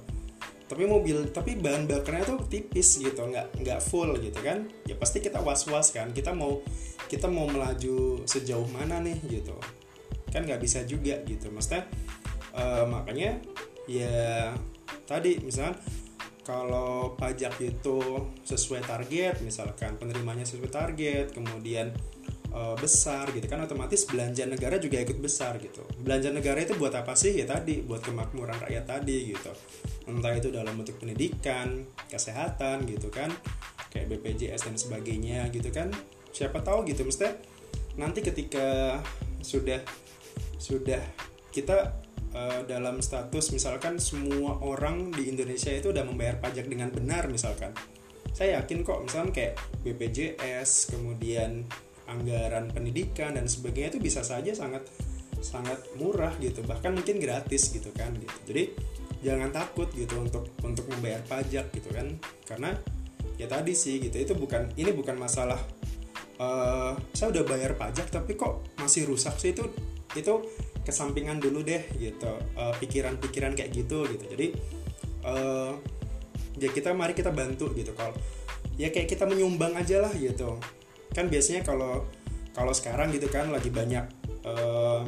Tapi 0.67 0.83
mobil 0.85 1.33
tapi 1.33 1.57
bahan 1.57 1.89
bakarnya 1.89 2.37
tuh 2.37 2.45
tipis 2.47 3.01
gitu. 3.01 3.17
Nggak 3.17 3.57
nggak 3.65 3.81
full 3.81 4.13
gitu 4.21 4.39
kan. 4.45 4.69
Ya 4.85 4.95
pasti 5.01 5.25
kita 5.25 5.41
was 5.41 5.65
was 5.73 5.91
kan. 5.91 6.13
Kita 6.13 6.37
mau 6.37 6.61
kita 7.09 7.31
mau 7.31 7.49
melaju 7.49 8.27
sejauh 8.29 8.69
mana 8.69 9.01
nih 9.01 9.17
gitu 9.25 9.57
kan 10.31 10.43
nggak 10.45 10.61
bisa 10.63 10.83
juga 10.85 11.21
gitu. 11.25 11.49
Maksudnya 11.51 11.87
uh, 12.57 12.85
makanya 12.89 13.39
ya 13.87 14.53
tadi 15.07 15.39
misalnya 15.41 15.79
kalau 16.47 17.19
pajak 17.19 17.59
itu 17.59 17.99
sesuai 18.47 18.87
target 18.87 19.43
misalkan 19.43 19.99
penerimanya 19.99 20.47
sesuai 20.47 20.71
target 20.71 21.35
kemudian 21.35 21.91
e, 22.55 22.61
besar 22.79 23.27
gitu 23.35 23.51
kan 23.51 23.67
otomatis 23.67 24.07
belanja 24.07 24.47
negara 24.47 24.79
juga 24.79 25.03
ikut 25.03 25.19
besar 25.19 25.59
gitu. 25.59 25.83
Belanja 25.99 26.31
negara 26.31 26.63
itu 26.63 26.79
buat 26.79 26.95
apa 26.95 27.19
sih? 27.19 27.35
Ya 27.35 27.51
tadi 27.51 27.83
buat 27.83 27.99
kemakmuran 27.99 28.63
rakyat 28.63 28.87
tadi 28.87 29.35
gitu. 29.35 29.51
Entah 30.07 30.39
itu 30.39 30.55
dalam 30.55 30.79
bentuk 30.79 31.03
pendidikan 31.03 31.83
kesehatan 32.07 32.87
gitu 32.87 33.11
kan 33.11 33.35
kayak 33.91 34.15
BPJS 34.15 34.71
dan 34.71 34.79
sebagainya 34.79 35.51
gitu 35.51 35.75
kan. 35.75 35.91
Siapa 36.31 36.63
tahu 36.63 36.87
gitu 36.87 37.03
mesti 37.03 37.27
nanti 37.99 38.23
ketika 38.23 39.03
sudah 39.43 39.83
sudah 40.57 41.01
kita 41.53 41.97
uh, 42.37 42.61
dalam 42.69 43.01
status 43.01 43.53
misalkan 43.53 43.97
semua 43.97 44.61
orang 44.61 45.13
di 45.13 45.33
Indonesia 45.33 45.73
itu 45.73 45.93
udah 45.93 46.05
membayar 46.05 46.37
pajak 46.41 46.69
dengan 46.69 46.93
benar 46.93 47.29
misalkan. 47.33 47.73
Saya 48.37 48.61
yakin 48.61 48.85
kok 48.85 49.01
misalkan 49.09 49.33
kayak 49.33 49.57
BPJS 49.81 50.93
kemudian 50.93 51.65
anggaran 52.07 52.69
pendidikan 52.69 53.35
dan 53.35 53.49
sebagainya 53.49 53.97
itu 53.97 54.01
bisa 54.05 54.21
saja 54.21 54.53
sangat 54.53 54.85
sangat 55.41 55.81
murah 55.97 56.37
gitu. 56.37 56.61
Bahkan 56.61 56.93
mungkin 57.01 57.17
gratis 57.17 57.73
gitu 57.73 57.89
kan 57.97 58.13
gitu. 58.21 58.37
Jadi 58.53 58.65
jangan 59.25 59.49
takut 59.49 59.89
gitu 59.97 60.21
untuk 60.21 60.53
untuk 60.61 60.85
membayar 60.93 61.25
pajak 61.25 61.73
gitu 61.73 61.89
kan. 61.89 62.21
Karena 62.45 62.77
ya 63.41 63.49
tadi 63.49 63.73
sih 63.73 64.01
gitu 64.01 64.17
itu 64.17 64.33
bukan 64.37 64.73
ini 64.77 64.93
bukan 64.93 65.17
masalah 65.17 65.61
uh, 66.41 66.93
saya 67.13 67.29
udah 67.33 67.45
bayar 67.45 67.73
pajak 67.77 68.09
tapi 68.13 68.37
kok 68.37 68.65
masih 68.81 69.09
rusak 69.09 69.37
sih? 69.41 69.53
Itu 69.53 69.69
itu 70.17 70.35
kesampingan 70.87 71.43
dulu 71.43 71.67
deh 71.67 71.83
gitu. 71.99 72.31
Eh, 72.55 72.75
pikiran-pikiran 72.79 73.53
uh, 73.53 73.57
kayak 73.59 73.71
gitu 73.75 74.07
gitu. 74.07 74.25
Jadi 74.31 74.47
uh, 75.27 75.75
ya 76.57 76.71
kita 76.71 76.95
mari 76.95 77.13
kita 77.13 77.35
bantu 77.35 77.75
gitu. 77.75 77.91
Kalau 77.93 78.15
ya 78.79 78.95
kayak 78.95 79.11
kita 79.11 79.27
menyumbang 79.27 79.75
aja 79.75 79.99
lah 79.99 80.13
gitu. 80.15 80.63
Kan 81.11 81.27
biasanya 81.27 81.67
kalau 81.67 82.07
kalau 82.55 82.73
sekarang 82.73 83.13
gitu 83.13 83.27
kan 83.29 83.51
lagi 83.51 83.69
banyak 83.69 84.07
uh, 84.47 85.03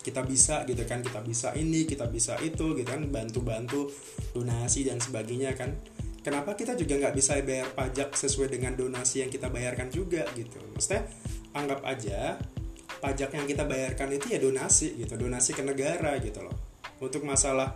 kita 0.00 0.24
bisa 0.24 0.64
gitu 0.64 0.82
kan. 0.88 1.04
Kita 1.04 1.20
bisa 1.20 1.52
ini 1.52 1.84
kita 1.84 2.08
bisa 2.08 2.40
itu 2.40 2.72
gitu 2.72 2.88
kan. 2.88 3.04
Bantu-bantu 3.12 3.92
donasi 4.32 4.88
dan 4.88 4.98
sebagainya 4.98 5.52
kan 5.52 5.76
kenapa 6.22 6.54
kita 6.54 6.78
juga 6.78 6.96
nggak 7.02 7.14
bisa 7.18 7.36
bayar 7.42 7.68
pajak 7.74 8.14
sesuai 8.14 8.54
dengan 8.54 8.78
donasi 8.78 9.26
yang 9.26 9.30
kita 9.30 9.50
bayarkan 9.50 9.90
juga 9.90 10.24
gitu? 10.38 10.62
Maksudnya 10.72 11.10
anggap 11.52 11.82
aja 11.84 12.38
pajak 13.02 13.34
yang 13.34 13.46
kita 13.50 13.66
bayarkan 13.66 14.14
itu 14.14 14.30
ya 14.30 14.38
donasi 14.38 14.94
gitu 14.94 15.18
donasi 15.18 15.52
ke 15.52 15.62
negara 15.66 16.16
gitu 16.22 16.40
loh. 16.40 16.54
Untuk 17.02 17.26
masalah 17.26 17.74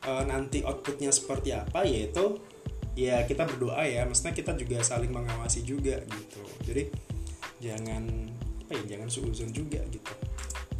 e, 0.00 0.10
nanti 0.24 0.64
outputnya 0.64 1.12
seperti 1.12 1.52
apa 1.52 1.84
yaitu 1.84 2.40
ya 2.96 3.22
kita 3.28 3.44
berdoa 3.44 3.84
ya 3.84 4.08
maksudnya 4.08 4.32
kita 4.32 4.56
juga 4.56 4.80
saling 4.80 5.12
mengawasi 5.12 5.60
juga 5.62 6.00
gitu. 6.08 6.42
Jadi 6.64 6.88
jangan 7.60 8.08
apa 8.64 8.72
ya 8.80 8.96
jangan 8.96 9.08
suuzon 9.12 9.52
juga 9.52 9.84
gitu. 9.92 10.12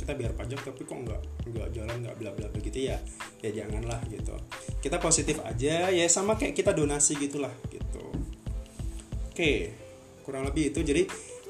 Kita 0.00 0.16
biar 0.16 0.32
pajak 0.32 0.64
tapi 0.64 0.88
kok 0.88 0.96
nggak 0.96 1.22
nggak 1.44 1.68
jalan 1.76 1.96
nggak 2.08 2.16
bla 2.16 2.32
bla 2.32 2.49
begitu 2.49 2.88
ya? 2.88 2.96
Ya 3.44 3.52
janganlah 3.52 4.00
gitu 4.08 4.40
kita 4.80 4.96
positif 4.96 5.40
aja 5.44 5.92
ya 5.92 6.04
sama 6.08 6.40
kayak 6.40 6.56
kita 6.56 6.72
donasi 6.72 7.16
gitulah 7.20 7.52
gitu. 7.68 8.04
Oke 9.30 9.76
kurang 10.25 10.49
lebih 10.49 10.72
itu. 10.72 10.80
Jadi 10.80 11.02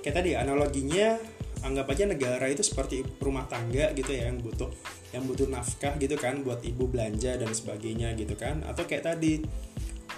kayak 0.02 0.14
tadi 0.22 0.30
analoginya 0.34 1.18
anggap 1.60 1.92
aja 1.92 2.08
negara 2.08 2.49
itu 2.49 2.64
seperti 2.64 3.04
rumah 3.20 3.44
tangga 3.46 3.92
gitu 3.92 4.10
ya 4.10 4.32
yang 4.32 4.40
butuh 4.40 4.72
yang 5.12 5.26
butuh 5.28 5.44
nafkah 5.50 5.92
gitu 6.00 6.16
kan 6.16 6.40
buat 6.40 6.64
ibu 6.64 6.88
belanja 6.88 7.38
dan 7.38 7.50
sebagainya 7.50 8.16
gitu 8.18 8.34
kan. 8.34 8.66
Atau 8.66 8.88
kayak 8.88 9.14
tadi 9.14 9.44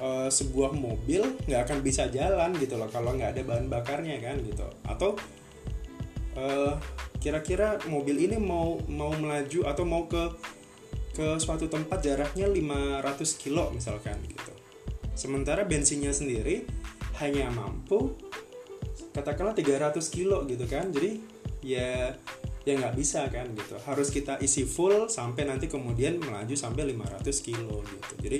uh, 0.00 0.32
sebuah 0.32 0.72
mobil 0.72 1.20
nggak 1.44 1.60
akan 1.68 1.78
bisa 1.84 2.08
jalan 2.08 2.56
gitu 2.56 2.80
loh 2.80 2.88
kalau 2.88 3.12
nggak 3.12 3.36
ada 3.36 3.42
bahan 3.44 3.66
bakarnya 3.68 4.16
kan 4.22 4.40
gitu. 4.40 4.64
Atau 4.88 5.18
eh, 6.36 6.74
kira-kira 7.20 7.78
mobil 7.86 8.26
ini 8.26 8.36
mau 8.40 8.80
mau 8.88 9.12
melaju 9.14 9.60
atau 9.68 9.84
mau 9.86 10.08
ke 10.08 10.32
ke 11.12 11.36
suatu 11.36 11.68
tempat 11.68 12.00
jaraknya 12.00 12.48
500 12.48 13.40
kilo 13.40 13.68
misalkan 13.72 14.16
gitu. 14.24 14.52
Sementara 15.12 15.68
bensinnya 15.68 16.10
sendiri 16.10 16.64
hanya 17.20 17.52
mampu 17.52 18.16
katakanlah 19.12 19.52
300 19.52 20.00
kilo 20.08 20.48
gitu 20.48 20.64
kan. 20.64 20.88
Jadi 20.88 21.20
ya 21.60 22.16
ya 22.64 22.72
nggak 22.80 22.96
bisa 22.96 23.28
kan 23.28 23.52
gitu. 23.52 23.76
Harus 23.84 24.08
kita 24.08 24.40
isi 24.40 24.64
full 24.64 25.12
sampai 25.12 25.44
nanti 25.44 25.68
kemudian 25.68 26.16
melaju 26.16 26.56
sampai 26.56 26.88
500 26.96 27.28
kilo 27.44 27.84
gitu. 27.84 28.14
Jadi 28.24 28.38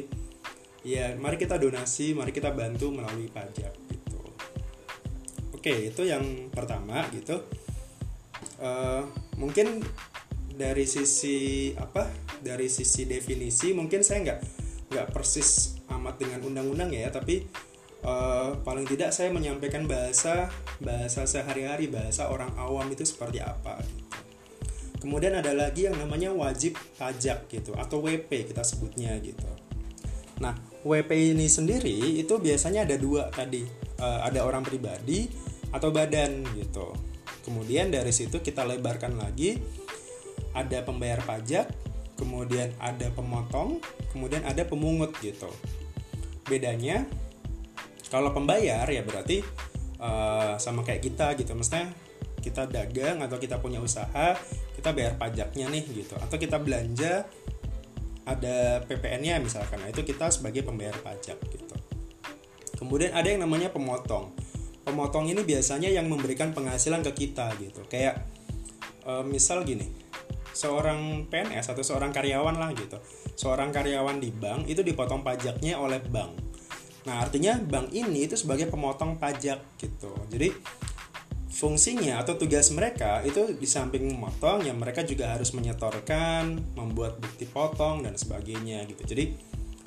ya 0.83 1.15
mari 1.21 1.37
kita 1.39 1.61
donasi 1.61 2.17
mari 2.17 2.33
kita 2.33 2.51
bantu 2.57 2.89
melalui 2.89 3.29
pajak 3.29 3.73
gitu. 3.93 4.21
Oke 5.53 5.93
itu 5.93 6.03
yang 6.09 6.49
pertama 6.49 7.05
gitu. 7.13 7.37
Uh, 8.63 9.05
mungkin 9.37 9.83
dari 10.55 10.87
sisi 10.87 11.73
apa 11.75 12.32
dari 12.43 12.67
sisi 12.67 13.07
definisi 13.07 13.73
mungkin 13.73 14.03
saya 14.03 14.19
nggak 14.27 14.41
nggak 14.93 15.07
persis 15.15 15.81
amat 15.89 16.21
dengan 16.21 16.45
undang-undang 16.45 16.93
ya 16.93 17.09
tapi 17.09 17.49
uh, 18.05 18.59
paling 18.61 18.85
tidak 18.85 19.15
saya 19.15 19.33
menyampaikan 19.33 19.89
bahasa 19.89 20.53
bahasa 20.83 21.25
sehari-hari 21.25 21.89
bahasa 21.89 22.29
orang 22.29 22.53
awam 22.59 22.85
itu 22.93 23.07
seperti 23.07 23.41
apa 23.41 23.81
gitu. 23.81 24.05
kemudian 25.07 25.33
ada 25.39 25.57
lagi 25.57 25.89
yang 25.89 25.97
namanya 25.97 26.35
wajib 26.35 26.77
pajak 27.01 27.49
gitu 27.49 27.73
atau 27.75 28.05
WP 28.05 28.53
kita 28.53 28.63
sebutnya 28.63 29.17
gitu 29.23 29.49
nah 30.43 30.59
WP 30.83 31.39
ini 31.39 31.47
sendiri 31.47 32.19
itu 32.19 32.35
biasanya 32.43 32.85
ada 32.85 32.99
dua 32.99 33.31
tadi 33.31 33.63
uh, 34.03 34.27
ada 34.27 34.43
orang 34.43 34.67
pribadi 34.67 35.31
atau 35.73 35.89
badan 35.95 36.45
gitu 36.59 36.93
kemudian 37.47 37.89
dari 37.89 38.11
situ 38.11 38.43
kita 38.43 38.67
lebarkan 38.67 39.17
lagi 39.17 39.57
ada 40.53 40.85
pembayar 40.85 41.23
pajak 41.23 41.71
kemudian 42.33 42.73
ada 42.81 43.13
pemotong 43.13 43.77
kemudian 44.09 44.41
ada 44.49 44.65
pemungut 44.65 45.13
gitu. 45.21 45.53
Bedanya 46.49 47.05
kalau 48.09 48.33
pembayar 48.33 48.89
ya 48.89 49.05
berarti 49.05 49.45
uh, 50.01 50.57
sama 50.57 50.81
kayak 50.81 51.05
kita 51.05 51.37
gitu. 51.37 51.53
Maksudnya 51.53 51.93
kita 52.41 52.73
dagang 52.73 53.21
atau 53.21 53.37
kita 53.37 53.61
punya 53.61 53.85
usaha 53.85 54.33
kita 54.73 54.97
bayar 54.97 55.21
pajaknya 55.21 55.69
nih 55.69 55.85
gitu. 55.93 56.17
Atau 56.17 56.41
kita 56.41 56.57
belanja 56.57 57.29
ada 58.25 58.81
PPN-nya 58.89 59.37
misalkan. 59.45 59.85
Nah 59.85 59.93
itu 59.93 60.01
kita 60.01 60.33
sebagai 60.33 60.65
pembayar 60.65 60.97
pajak 61.05 61.37
gitu. 61.37 61.77
Kemudian 62.81 63.13
ada 63.13 63.29
yang 63.29 63.45
namanya 63.45 63.69
pemotong. 63.69 64.33
Pemotong 64.89 65.29
ini 65.29 65.45
biasanya 65.45 65.93
yang 65.93 66.09
memberikan 66.09 66.57
penghasilan 66.57 67.05
ke 67.05 67.29
kita 67.29 67.53
gitu. 67.61 67.85
Kayak 67.93 68.25
uh, 69.05 69.21
misal 69.21 69.69
gini 69.69 70.02
seorang 70.53 71.27
PNS 71.29 71.73
atau 71.73 71.83
seorang 71.85 72.13
karyawan 72.15 72.57
lah 72.57 72.71
gitu 72.77 73.01
seorang 73.37 73.73
karyawan 73.73 74.21
di 74.21 74.31
bank 74.31 74.69
itu 74.69 74.85
dipotong 74.85 75.25
pajaknya 75.25 75.81
oleh 75.81 76.01
bank 76.01 76.53
Nah, 77.03 77.27
artinya 77.27 77.59
bank 77.59 77.91
ini 77.91 78.31
itu 78.31 78.39
sebagai 78.39 78.71
pemotong 78.71 79.19
pajak 79.19 79.59
gitu. 79.75 80.15
Jadi 80.31 80.55
fungsinya 81.51 82.23
atau 82.23 82.39
tugas 82.39 82.71
mereka 82.71 83.27
itu 83.27 83.59
di 83.59 83.67
samping 83.67 84.07
memotong 84.07 84.63
ya 84.63 84.71
mereka 84.71 85.03
juga 85.03 85.35
harus 85.35 85.51
menyetorkan, 85.51 86.63
membuat 86.79 87.19
bukti 87.19 87.43
potong 87.51 88.07
dan 88.07 88.15
sebagainya 88.15 88.87
gitu. 88.87 89.03
Jadi 89.03 89.35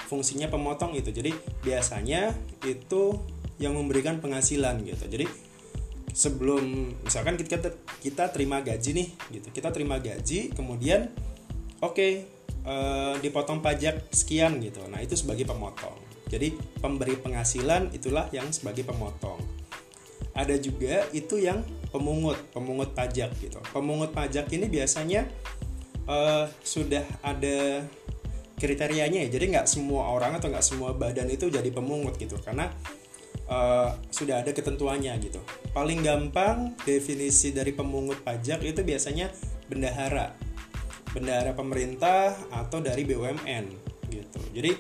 fungsinya 0.06 0.48
pemotong 0.48 0.94
itu 0.94 1.10
jadi 1.10 1.34
biasanya 1.66 2.36
itu 2.68 3.18
yang 3.58 3.74
memberikan 3.74 4.20
penghasilan 4.20 4.84
gitu 4.84 5.08
jadi 5.08 5.26
sebelum 6.12 6.94
misalkan 7.04 7.40
kita 7.40 7.74
kita 8.02 8.30
terima 8.30 8.62
gaji 8.62 8.92
nih 8.94 9.08
gitu. 9.40 9.48
Kita 9.50 9.72
terima 9.72 9.98
gaji 9.98 10.54
kemudian 10.54 11.10
oke 11.82 11.96
okay, 11.96 12.12
eh, 12.66 13.16
dipotong 13.22 13.64
pajak 13.64 14.12
sekian 14.12 14.62
gitu. 14.62 14.84
Nah 14.90 15.02
itu 15.02 15.18
sebagai 15.18 15.48
pemotong. 15.48 15.98
Jadi 16.26 16.58
pemberi 16.82 17.16
penghasilan 17.22 17.94
itulah 17.94 18.28
yang 18.34 18.50
sebagai 18.50 18.84
pemotong. 18.86 19.38
Ada 20.36 20.60
juga 20.60 21.08
itu 21.16 21.40
yang 21.40 21.64
pemungut 21.96 22.36
pemungut 22.52 22.92
pajak 22.92 23.32
gitu. 23.40 23.62
Pemungut 23.72 24.12
pajak 24.12 24.52
ini 24.52 24.68
biasanya 24.68 25.30
uh, 26.10 26.50
sudah 26.60 27.06
ada 27.22 27.86
kriterianya 28.60 29.28
ya. 29.28 29.30
Jadi 29.32 29.46
nggak 29.56 29.68
semua 29.68 30.12
orang 30.12 30.36
atau 30.36 30.52
nggak 30.52 30.66
semua 30.66 30.92
badan 30.92 31.30
itu 31.32 31.48
jadi 31.48 31.70
pemungut 31.72 32.18
gitu. 32.20 32.36
Karena 32.42 32.68
uh, 33.50 33.94
sudah 34.10 34.42
ada 34.42 34.52
ketentuannya 34.52 35.14
gitu. 35.22 35.42
Paling 35.74 36.02
gampang 36.02 36.74
definisi 36.84 37.52
dari 37.54 37.74
pemungut 37.74 38.22
pajak 38.22 38.62
itu 38.66 38.82
biasanya 38.82 39.30
bendahara. 39.70 40.34
Bendahara 41.14 41.56
pemerintah 41.56 42.36
atau 42.52 42.84
dari 42.84 43.08
BUMN 43.08 43.66
gitu. 44.12 44.40
Jadi 44.52 44.72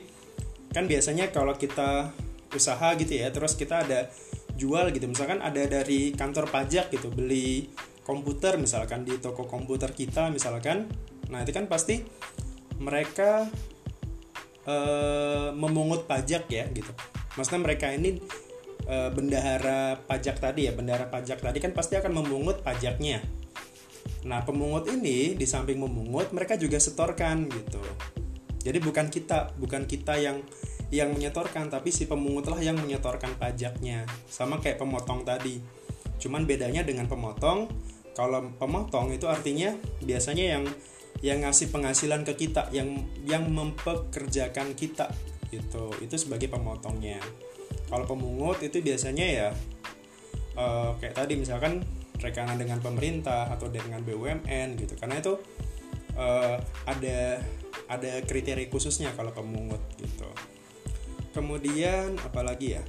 kan 0.75 0.86
biasanya 0.91 1.31
kalau 1.31 1.55
kita 1.55 2.12
usaha 2.51 2.95
gitu 3.00 3.15
ya 3.15 3.31
terus 3.31 3.55
kita 3.55 3.88
ada 3.88 4.12
jual 4.60 4.91
gitu. 4.91 5.07
Misalkan 5.07 5.39
ada 5.39 5.63
dari 5.63 6.12
kantor 6.12 6.51
pajak 6.51 6.91
gitu 6.91 7.12
beli 7.12 7.72
komputer 8.05 8.62
misalkan 8.62 9.01
di 9.01 9.17
toko 9.17 9.50
komputer 9.50 9.89
kita 9.89 10.29
misalkan 10.29 10.86
nah 11.25 11.41
itu 11.41 11.50
kan 11.57 11.65
pasti 11.65 12.05
mereka 12.77 13.50
e, 14.62 14.75
memungut 15.55 16.05
pajak 16.05 16.45
ya 16.51 16.67
gitu. 16.69 16.91
Maksudnya 17.36 17.62
mereka 17.65 17.89
ini 17.91 18.22
e, 18.85 18.95
bendahara 19.11 19.99
pajak 20.05 20.37
tadi 20.39 20.69
ya 20.69 20.73
bendahara 20.73 21.09
pajak 21.09 21.41
tadi 21.41 21.57
kan 21.59 21.73
pasti 21.73 21.97
akan 21.97 22.21
memungut 22.21 22.61
pajaknya. 22.61 23.21
Nah 24.25 24.41
pemungut 24.45 24.89
ini 24.89 25.33
di 25.37 25.45
samping 25.45 25.81
memungut 25.81 26.33
mereka 26.33 26.57
juga 26.57 26.77
setorkan 26.77 27.49
gitu. 27.49 27.81
Jadi 28.65 28.81
bukan 28.81 29.13
kita 29.13 29.53
bukan 29.57 29.85
kita 29.85 30.17
yang 30.17 30.41
yang 30.93 31.13
menyetorkan 31.13 31.69
tapi 31.69 31.89
si 31.89 32.05
pemungut 32.05 32.49
lah 32.49 32.61
yang 32.61 32.77
menyetorkan 32.77 33.37
pajaknya. 33.37 34.05
Sama 34.29 34.61
kayak 34.61 34.81
pemotong 34.81 35.25
tadi. 35.25 35.61
Cuman 36.21 36.49
bedanya 36.49 36.81
dengan 36.85 37.05
pemotong 37.05 37.69
kalau 38.15 38.53
pemotong 38.55 39.11
itu 39.11 39.27
artinya 39.27 39.75
biasanya 40.01 40.57
yang 40.57 40.63
yang 41.23 41.41
ngasih 41.43 41.71
penghasilan 41.73 42.23
ke 42.27 42.47
kita 42.47 42.69
yang 42.73 43.05
yang 43.25 43.45
mempekerjakan 43.49 44.73
kita 44.73 45.09
gitu. 45.53 45.93
Itu 46.01 46.15
sebagai 46.17 46.49
pemotongnya 46.49 47.21
kalau 47.91 48.05
pemungut 48.07 48.59
itu 48.61 48.81
biasanya 48.81 49.25
ya 49.25 49.49
uh, 50.57 50.95
kayak 50.97 51.15
tadi 51.15 51.37
misalkan 51.37 51.85
rekanan 52.19 52.57
dengan 52.57 52.79
pemerintah 52.79 53.51
atau 53.51 53.67
dengan 53.69 54.01
BUMN 54.01 54.79
gitu. 54.79 54.93
Karena 54.97 55.19
itu 55.19 55.37
uh, 56.17 56.57
ada 56.87 57.43
ada 57.85 58.11
kriteria 58.25 58.71
khususnya 58.71 59.13
kalau 59.13 59.29
pemungut 59.35 59.81
gitu. 59.99 60.29
Kemudian 61.35 62.15
apalagi 62.23 62.79
ya? 62.79 62.83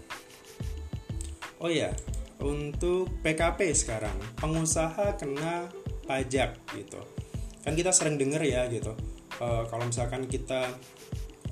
Oh 1.61 1.73
ya 1.73 1.93
untuk 2.41 3.09
PKP 3.25 3.73
sekarang 3.73 4.17
pengusaha 4.39 5.17
kena 5.17 5.69
pajak 6.05 6.57
gitu. 6.77 7.01
Kan 7.67 7.75
kita 7.75 7.91
sering 7.91 8.21
dengar 8.21 8.45
ya 8.47 8.69
gitu 8.71 8.95
uh, 9.41 9.65
kalau 9.69 9.85
misalkan 9.89 10.25
kita 10.29 10.71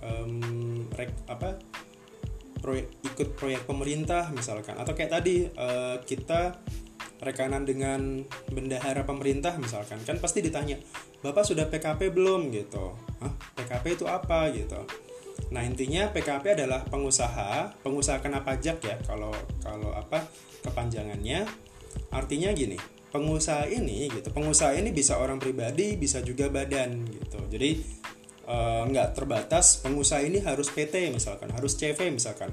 um, 0.00 0.84
rek, 0.94 1.12
apa 1.28 1.58
proyek 2.64 2.88
ikut 3.05 3.37
proyek 3.37 3.68
pemerintah 3.68 4.33
misalkan. 4.33 4.81
Atau 4.81 4.96
kayak 4.96 5.12
tadi 5.20 5.44
uh, 5.44 6.00
kita 6.00 6.57
rekanan 7.20 7.68
dengan 7.68 8.24
bendahara 8.48 9.05
pemerintah 9.05 9.53
misalkan. 9.61 10.00
Kan 10.09 10.16
pasti 10.16 10.40
ditanya 10.40 10.81
bapak 11.20 11.44
sudah 11.44 11.68
PKP 11.68 12.09
belum? 12.09 12.48
Gitu. 12.48 12.96
Hah, 13.20 13.33
PKP 13.61 14.00
itu 14.00 14.09
apa? 14.09 14.48
Gitu. 14.48 14.81
Nah 15.53 15.61
intinya 15.61 16.09
PKP 16.09 16.57
adalah 16.57 16.81
pengusaha, 16.88 17.77
pengusaha 17.85 18.24
kena 18.24 18.40
pajak 18.40 18.81
ya 18.81 18.96
kalau 19.05 19.37
kalau 19.61 19.92
apa 19.92 20.24
kepanjangannya. 20.64 21.44
Artinya 22.11 22.50
gini, 22.50 22.79
pengusaha 23.14 23.70
ini 23.70 24.11
gitu, 24.11 24.35
pengusaha 24.35 24.74
ini 24.74 24.90
bisa 24.90 25.18
orang 25.18 25.38
pribadi, 25.38 25.94
bisa 25.94 26.18
juga 26.22 26.50
badan 26.50 27.07
gitu. 27.07 27.38
Jadi 27.46 27.79
eh, 28.44 28.83
nggak 28.88 29.16
terbatas 29.16 29.80
pengusaha 29.80 30.20
ini 30.22 30.40
harus 30.44 30.70
PT 30.70 31.11
misalkan, 31.12 31.50
harus 31.52 31.74
CV 31.76 32.12
misalkan. 32.12 32.52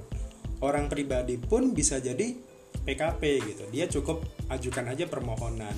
Orang 0.61 0.93
pribadi 0.93 1.41
pun 1.41 1.73
bisa 1.73 1.97
jadi 1.97 2.37
PKP 2.85 3.21
gitu. 3.45 3.63
Dia 3.73 3.89
cukup 3.89 4.21
ajukan 4.53 4.93
aja 4.93 5.09
permohonan. 5.09 5.73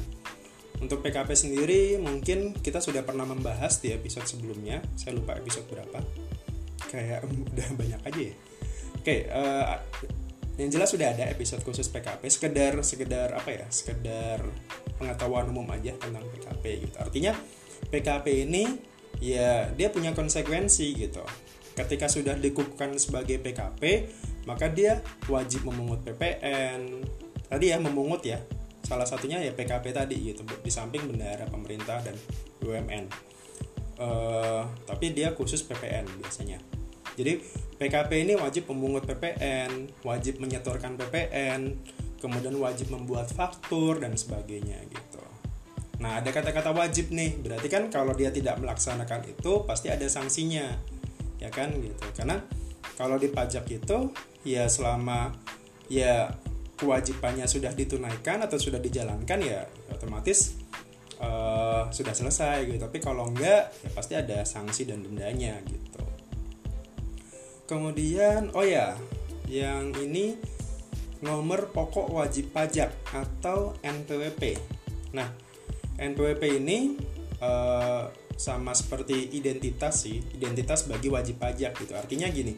Untuk 0.84 1.00
PKP 1.00 1.32
sendiri 1.32 1.82
mungkin 2.04 2.52
kita 2.60 2.84
sudah 2.84 3.08
pernah 3.08 3.24
membahas 3.24 3.80
di 3.80 3.96
episode 3.96 4.28
sebelumnya. 4.28 4.84
Saya 5.00 5.16
lupa 5.16 5.40
episode 5.40 5.64
berapa 5.72 6.04
kayak 6.94 7.26
udah 7.54 7.68
banyak 7.74 8.02
aja 8.06 8.22
ya 8.22 8.36
oke 9.02 9.16
uh, 9.34 9.76
yang 10.62 10.70
jelas 10.70 10.94
sudah 10.94 11.18
ada 11.18 11.26
episode 11.34 11.66
khusus 11.66 11.90
PKP 11.90 12.30
sekedar 12.30 12.74
sekedar 12.86 13.34
apa 13.34 13.50
ya 13.50 13.66
sekedar 13.74 14.46
pengetahuan 15.02 15.50
umum 15.50 15.66
aja 15.74 15.98
tentang 15.98 16.22
PKP 16.30 16.64
gitu 16.86 16.98
artinya 17.02 17.34
PKP 17.90 18.46
ini 18.46 18.93
ya 19.20 19.70
dia 19.74 19.90
punya 19.92 20.16
konsekuensi 20.16 20.94
gitu. 20.98 21.26
Ketika 21.74 22.06
sudah 22.06 22.38
dikukuhkan 22.38 22.94
sebagai 23.02 23.42
PKP 23.42 24.10
maka 24.46 24.70
dia 24.70 25.02
wajib 25.26 25.66
memungut 25.66 26.06
PPN 26.06 27.02
tadi 27.50 27.74
ya 27.74 27.78
memungut 27.82 28.22
ya. 28.26 28.42
Salah 28.84 29.08
satunya 29.08 29.40
ya 29.40 29.56
PKP 29.56 29.96
tadi 29.96 30.16
gitu 30.34 30.44
di 30.44 30.72
samping 30.72 31.08
bendahara 31.08 31.48
pemerintah 31.48 32.04
dan 32.04 32.14
BUMN 32.60 33.34
uh, 34.00 34.04
eh, 34.04 34.62
tapi 34.86 35.14
dia 35.14 35.34
khusus 35.34 35.62
PPN 35.66 36.08
biasanya. 36.22 36.60
Jadi 37.14 37.40
PKP 37.78 38.26
ini 38.26 38.34
wajib 38.34 38.66
memungut 38.74 39.06
PPN, 39.06 39.92
wajib 40.02 40.42
menyetorkan 40.42 40.98
PPN, 40.98 41.78
kemudian 42.18 42.58
wajib 42.58 42.90
membuat 42.90 43.30
faktur 43.30 44.02
dan 44.02 44.18
sebagainya 44.18 44.82
gitu. 44.90 45.23
Nah, 46.02 46.20
ada 46.22 46.30
kata-kata 46.34 46.74
wajib 46.74 47.14
nih. 47.14 47.38
Berarti 47.38 47.68
kan 47.70 47.90
kalau 47.94 48.18
dia 48.18 48.34
tidak 48.34 48.58
melaksanakan 48.58 49.30
itu 49.30 49.68
pasti 49.68 49.94
ada 49.94 50.06
sanksinya. 50.10 50.74
Ya 51.38 51.50
kan 51.54 51.76
gitu. 51.78 52.06
Karena 52.16 52.42
kalau 52.98 53.20
di 53.20 53.30
pajak 53.30 53.68
itu 53.70 54.10
ya 54.48 54.66
selama 54.70 55.34
ya 55.92 56.34
kewajibannya 56.80 57.46
sudah 57.46 57.72
ditunaikan 57.76 58.42
atau 58.44 58.58
sudah 58.58 58.82
dijalankan 58.82 59.40
ya 59.40 59.64
otomatis 59.94 60.58
uh, 61.22 61.88
sudah 61.94 62.14
selesai 62.16 62.66
gitu. 62.66 62.80
Tapi 62.82 62.98
kalau 62.98 63.30
enggak 63.30 63.70
ya 63.84 63.90
pasti 63.94 64.14
ada 64.18 64.42
sanksi 64.44 64.90
dan 64.90 65.06
dendanya 65.06 65.62
gitu 65.68 66.04
kemudian 67.74 68.52
oh 68.54 68.62
ya 68.62 68.94
yang 69.48 69.96
ini 69.98 70.36
nomor 71.24 71.72
pokok 71.72 72.12
wajib 72.12 72.52
pajak 72.52 72.92
atau 73.10 73.74
NPWP 73.82 74.60
nah 75.16 75.26
NPWP 75.98 76.64
ini 76.64 76.98
uh, 77.42 78.10
sama 78.34 78.74
seperti 78.74 79.34
identitas 79.38 80.10
sih 80.10 80.18
identitas 80.34 80.90
bagi 80.90 81.10
wajib 81.10 81.38
pajak 81.38 81.78
gitu 81.78 81.94
artinya 81.94 82.28
gini 82.34 82.58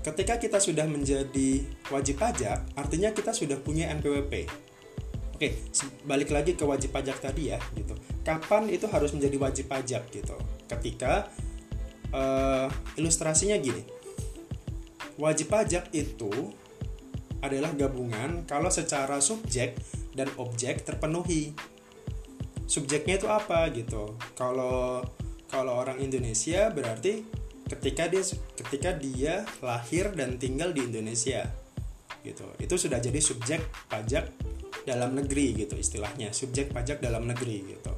ketika 0.00 0.40
kita 0.40 0.56
sudah 0.56 0.88
menjadi 0.88 1.62
wajib 1.92 2.16
pajak 2.16 2.64
artinya 2.78 3.12
kita 3.12 3.32
sudah 3.36 3.60
punya 3.60 3.92
NPWP 3.96 4.48
Oke, 5.38 5.54
balik 6.02 6.34
lagi 6.34 6.58
ke 6.58 6.66
wajib 6.66 6.90
pajak 6.90 7.22
tadi 7.22 7.54
ya, 7.54 7.62
gitu. 7.78 7.94
Kapan 8.26 8.66
itu 8.74 8.90
harus 8.90 9.14
menjadi 9.14 9.38
wajib 9.38 9.70
pajak 9.70 10.10
gitu? 10.10 10.34
Ketika 10.66 11.30
uh, 12.12 12.66
ilustrasinya 12.98 13.54
gini 13.60 13.82
wajib 15.18 15.50
pajak 15.50 15.90
itu 15.92 16.30
adalah 17.42 17.74
gabungan 17.74 18.46
kalau 18.46 18.70
secara 18.70 19.18
subjek 19.22 19.78
dan 20.14 20.26
objek 20.38 20.82
terpenuhi 20.82 21.54
subjeknya 22.68 23.16
itu 23.16 23.26
apa 23.26 23.72
gitu. 23.72 24.14
Kalau 24.36 25.00
kalau 25.48 25.80
orang 25.80 25.98
Indonesia 25.98 26.68
berarti 26.68 27.24
ketika 27.64 28.06
dia 28.06 28.22
ketika 28.54 28.90
dia 28.92 29.34
lahir 29.64 30.12
dan 30.12 30.36
tinggal 30.36 30.76
di 30.76 30.84
Indonesia 30.84 31.48
gitu. 32.20 32.44
Itu 32.60 32.76
sudah 32.76 33.00
jadi 33.00 33.18
subjek 33.18 33.64
pajak 33.88 34.28
dalam 34.84 35.16
negeri 35.16 35.64
gitu 35.64 35.76
istilahnya 35.76 36.32
subjek 36.36 36.70
pajak 36.70 37.00
dalam 37.00 37.24
negeri 37.24 37.76
gitu. 37.76 37.92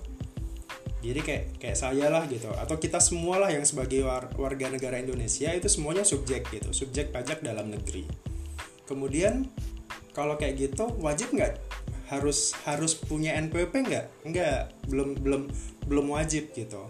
Jadi 1.01 1.21
kayak 1.25 1.45
kayak 1.57 1.79
saya 1.81 2.13
lah 2.13 2.29
gitu 2.29 2.53
atau 2.53 2.77
kita 2.77 3.01
semua 3.01 3.41
lah 3.41 3.49
yang 3.49 3.65
sebagai 3.65 4.05
war, 4.05 4.29
warga 4.37 4.69
negara 4.69 5.01
Indonesia 5.01 5.49
itu 5.51 5.67
semuanya 5.67 6.05
subjek 6.05 6.47
gitu 6.53 6.71
subjek 6.71 7.11
pajak 7.11 7.43
dalam 7.43 7.73
negeri. 7.73 8.07
Kemudian 8.85 9.49
kalau 10.13 10.37
kayak 10.37 10.59
gitu 10.61 10.91
wajib 11.01 11.33
nggak 11.33 11.70
harus 12.11 12.53
harus 12.67 12.99
punya 12.99 13.39
NPWP 13.39 13.75
nggak? 13.87 14.07
Nggak. 14.27 14.61
Belum 14.91 15.15
belum 15.15 15.43
belum 15.87 16.07
wajib 16.11 16.51
gitu. 16.51 16.83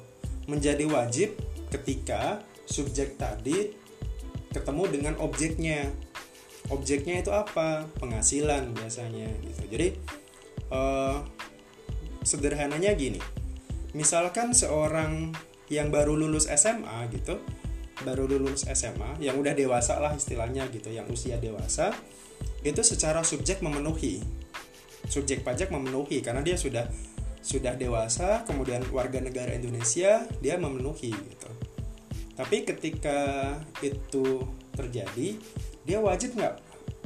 Menjadi 0.48 0.88
wajib 0.88 1.36
ketika 1.68 2.40
subjek 2.64 3.20
tadi 3.20 3.76
ketemu 4.50 4.82
dengan 4.88 5.14
objeknya. 5.20 5.92
Objeknya 6.72 7.20
itu 7.20 7.30
apa? 7.30 7.84
Penghasilan 8.00 8.72
biasanya 8.72 9.28
gitu. 9.44 9.62
Jadi 9.68 9.88
uh, 10.72 11.20
sederhananya 12.24 12.96
gini. 12.96 13.20
Misalkan 13.92 14.54
seorang 14.56 15.34
yang 15.70 15.92
baru 15.92 16.18
lulus 16.18 16.50
SMA 16.50 17.06
gitu 17.14 17.38
baru 18.02 18.24
lulus 18.26 18.64
SMA 18.66 19.20
yang 19.20 19.36
udah 19.36 19.52
dewasa 19.52 20.00
lah 20.00 20.16
istilahnya 20.16 20.66
gitu 20.72 20.88
yang 20.90 21.06
usia 21.12 21.36
dewasa 21.36 21.92
itu 22.64 22.80
secara 22.80 23.20
subjek 23.20 23.60
memenuhi 23.60 24.24
subjek 25.10 25.42
pajak 25.42 25.74
memenuhi 25.74 26.22
karena 26.22 26.40
dia 26.40 26.54
sudah 26.54 26.86
sudah 27.42 27.74
dewasa 27.74 28.46
kemudian 28.46 28.84
warga 28.94 29.18
negara 29.18 29.50
Indonesia 29.50 30.24
dia 30.38 30.54
memenuhi 30.56 31.10
gitu. 31.10 31.50
Tapi 32.38 32.64
ketika 32.64 33.18
itu 33.82 34.46
terjadi 34.72 35.36
dia 35.84 35.98
wajib 35.98 36.38
nggak 36.38 36.54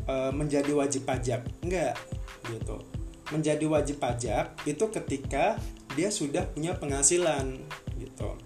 e, 0.04 0.14
menjadi 0.36 0.72
wajib 0.76 1.08
pajak? 1.08 1.42
Nggak 1.64 1.96
gitu. 2.52 2.76
Menjadi 3.32 3.64
wajib 3.64 3.96
pajak 3.98 4.52
itu 4.68 4.84
ketika 4.92 5.56
dia 5.96 6.12
sudah 6.12 6.44
punya 6.52 6.76
penghasilan 6.76 7.56
gitu. 7.96 8.36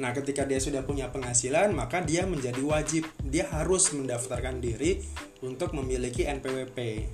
Nah, 0.00 0.16
ketika 0.16 0.48
dia 0.48 0.56
sudah 0.56 0.80
punya 0.80 1.12
penghasilan, 1.12 1.76
maka 1.76 2.00
dia 2.00 2.24
menjadi 2.24 2.64
wajib, 2.64 3.04
dia 3.20 3.44
harus 3.52 3.92
mendaftarkan 3.92 4.56
diri 4.56 5.04
untuk 5.44 5.76
memiliki 5.76 6.24
NPWP. 6.24 7.04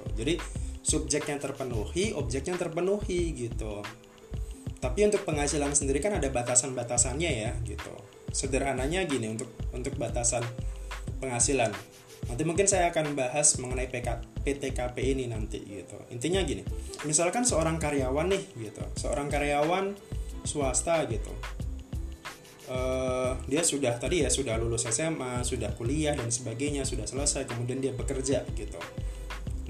Gitu. 0.00 0.24
Jadi, 0.24 0.34
subjeknya 0.80 1.36
terpenuhi, 1.36 2.16
objeknya 2.16 2.56
terpenuhi 2.56 3.36
gitu. 3.36 3.84
Tapi 4.80 5.04
untuk 5.04 5.28
penghasilan 5.28 5.76
sendiri 5.76 6.00
kan 6.00 6.16
ada 6.16 6.32
batasan-batasannya 6.32 7.30
ya 7.30 7.52
gitu. 7.68 7.92
Sederhananya 8.32 9.04
gini 9.04 9.36
untuk 9.36 9.52
untuk 9.76 9.92
batasan 10.00 10.40
penghasilan. 11.20 11.68
Nanti 12.32 12.42
mungkin 12.48 12.64
saya 12.64 12.88
akan 12.88 13.12
bahas 13.12 13.60
mengenai 13.60 13.92
PK, 13.92 14.24
PTKP 14.40 14.96
ini 15.04 15.28
nanti 15.28 15.60
gitu. 15.60 16.00
Intinya 16.08 16.40
gini, 16.40 16.64
misalkan 17.04 17.44
seorang 17.44 17.76
karyawan 17.76 18.32
nih 18.32 18.44
gitu, 18.56 18.84
seorang 18.96 19.28
karyawan 19.28 19.92
swasta 20.48 21.04
gitu 21.12 21.32
uh, 22.70 23.32
dia 23.50 23.62
sudah 23.66 23.98
tadi 23.98 24.22
ya 24.24 24.30
sudah 24.30 24.56
lulus 24.56 24.86
SMA, 24.88 25.42
sudah 25.42 25.74
kuliah 25.74 26.14
dan 26.14 26.30
sebagainya, 26.30 26.86
sudah 26.86 27.04
selesai, 27.04 27.44
kemudian 27.50 27.82
dia 27.82 27.92
bekerja 27.92 28.46
gitu. 28.54 28.78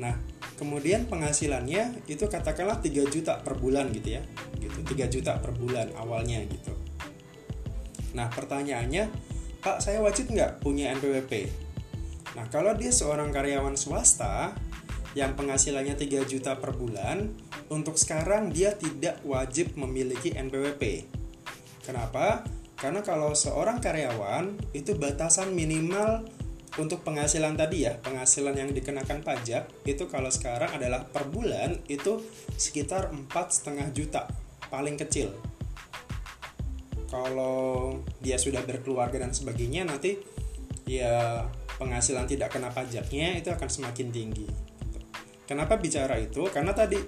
Nah, 0.00 0.16
kemudian 0.56 1.04
penghasilannya 1.06 2.08
itu 2.08 2.24
katakanlah 2.24 2.80
3 2.80 3.04
juta 3.12 3.36
per 3.44 3.60
bulan 3.60 3.92
gitu 3.92 4.16
ya. 4.16 4.22
Gitu, 4.56 4.80
3 4.80 5.12
juta 5.12 5.36
per 5.36 5.52
bulan 5.52 5.92
awalnya 6.00 6.40
gitu. 6.48 6.72
Nah, 8.16 8.32
pertanyaannya, 8.32 9.12
Pak, 9.60 9.84
saya 9.84 10.00
wajib 10.00 10.32
nggak 10.32 10.64
punya 10.64 10.90
NPWP? 10.96 11.52
Nah, 12.34 12.48
kalau 12.48 12.72
dia 12.72 12.88
seorang 12.90 13.28
karyawan 13.28 13.76
swasta 13.76 14.56
yang 15.12 15.36
penghasilannya 15.36 16.00
3 16.00 16.24
juta 16.24 16.56
per 16.56 16.72
bulan, 16.74 17.28
untuk 17.70 18.00
sekarang 18.00 18.50
dia 18.50 18.74
tidak 18.74 19.20
wajib 19.22 19.76
memiliki 19.78 20.34
NPWP. 20.34 21.06
Kenapa? 21.84 22.42
Karena 22.80 23.04
kalau 23.04 23.36
seorang 23.36 23.78
karyawan 23.78 24.56
itu 24.72 24.96
batasan 24.96 25.52
minimal 25.52 26.24
untuk 26.78 27.02
penghasilan 27.02 27.58
tadi 27.58 27.82
ya, 27.88 27.98
penghasilan 27.98 28.54
yang 28.54 28.70
dikenakan 28.70 29.26
pajak 29.26 29.66
itu 29.82 30.04
kalau 30.06 30.30
sekarang 30.30 30.70
adalah 30.70 31.02
per 31.02 31.26
bulan 31.26 31.82
itu 31.90 32.22
sekitar 32.54 33.10
empat 33.10 33.50
setengah 33.50 33.90
juta 33.90 34.30
paling 34.70 34.94
kecil. 34.94 35.34
Kalau 37.10 37.98
dia 38.22 38.38
sudah 38.38 38.62
berkeluarga 38.62 39.18
dan 39.18 39.34
sebagainya 39.34 39.82
nanti 39.82 40.14
ya 40.86 41.42
penghasilan 41.82 42.30
tidak 42.30 42.54
kena 42.54 42.70
pajaknya 42.70 43.34
itu 43.34 43.50
akan 43.50 43.66
semakin 43.66 44.14
tinggi. 44.14 44.46
Kenapa 45.50 45.74
bicara 45.74 46.22
itu? 46.22 46.46
Karena 46.54 46.70
tadi 46.70 47.02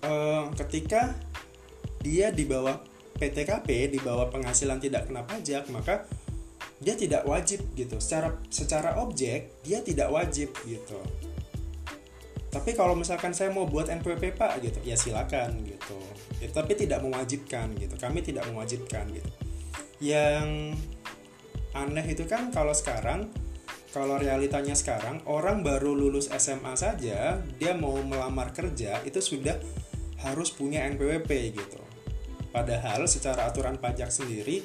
eh, 0.00 0.44
ketika 0.56 1.12
dia 2.00 2.32
di 2.32 2.48
bawah 2.48 2.80
PTKP 3.16 3.92
di 3.92 4.00
bawah 4.00 4.28
penghasilan 4.28 4.80
tidak 4.80 5.08
kena 5.08 5.24
pajak 5.24 5.68
maka 5.72 6.04
dia 6.80 6.94
tidak 6.96 7.24
wajib 7.24 7.64
gitu. 7.72 7.96
Secara 8.00 8.36
secara 8.52 9.00
objek 9.00 9.62
dia 9.64 9.80
tidak 9.80 10.12
wajib 10.12 10.52
gitu. 10.68 11.00
Tapi 12.52 12.72
kalau 12.72 12.96
misalkan 12.96 13.36
saya 13.36 13.52
mau 13.52 13.68
buat 13.68 13.92
NPWP 13.92 14.36
pak 14.36 14.64
gitu 14.64 14.78
ya 14.84 14.96
silakan 14.96 15.60
gitu. 15.64 16.00
Ya, 16.40 16.48
tapi 16.52 16.72
tidak 16.72 17.04
mewajibkan 17.04 17.72
gitu. 17.76 17.96
Kami 18.00 18.24
tidak 18.24 18.48
mewajibkan 18.48 19.08
gitu. 19.12 19.30
Yang 20.00 20.76
aneh 21.76 22.06
itu 22.08 22.24
kan 22.24 22.48
kalau 22.52 22.72
sekarang 22.72 23.28
kalau 23.92 24.20
realitanya 24.20 24.76
sekarang 24.76 25.24
orang 25.28 25.64
baru 25.64 25.92
lulus 25.96 26.28
SMA 26.32 26.76
saja 26.76 27.40
dia 27.60 27.72
mau 27.76 27.96
melamar 28.00 28.52
kerja 28.52 29.00
itu 29.04 29.20
sudah 29.20 29.56
harus 30.24 30.52
punya 30.52 30.84
NPWP 30.88 31.56
gitu. 31.56 31.80
Padahal 32.52 33.04
secara 33.04 33.48
aturan 33.48 33.76
pajak 33.76 34.08
sendiri 34.08 34.64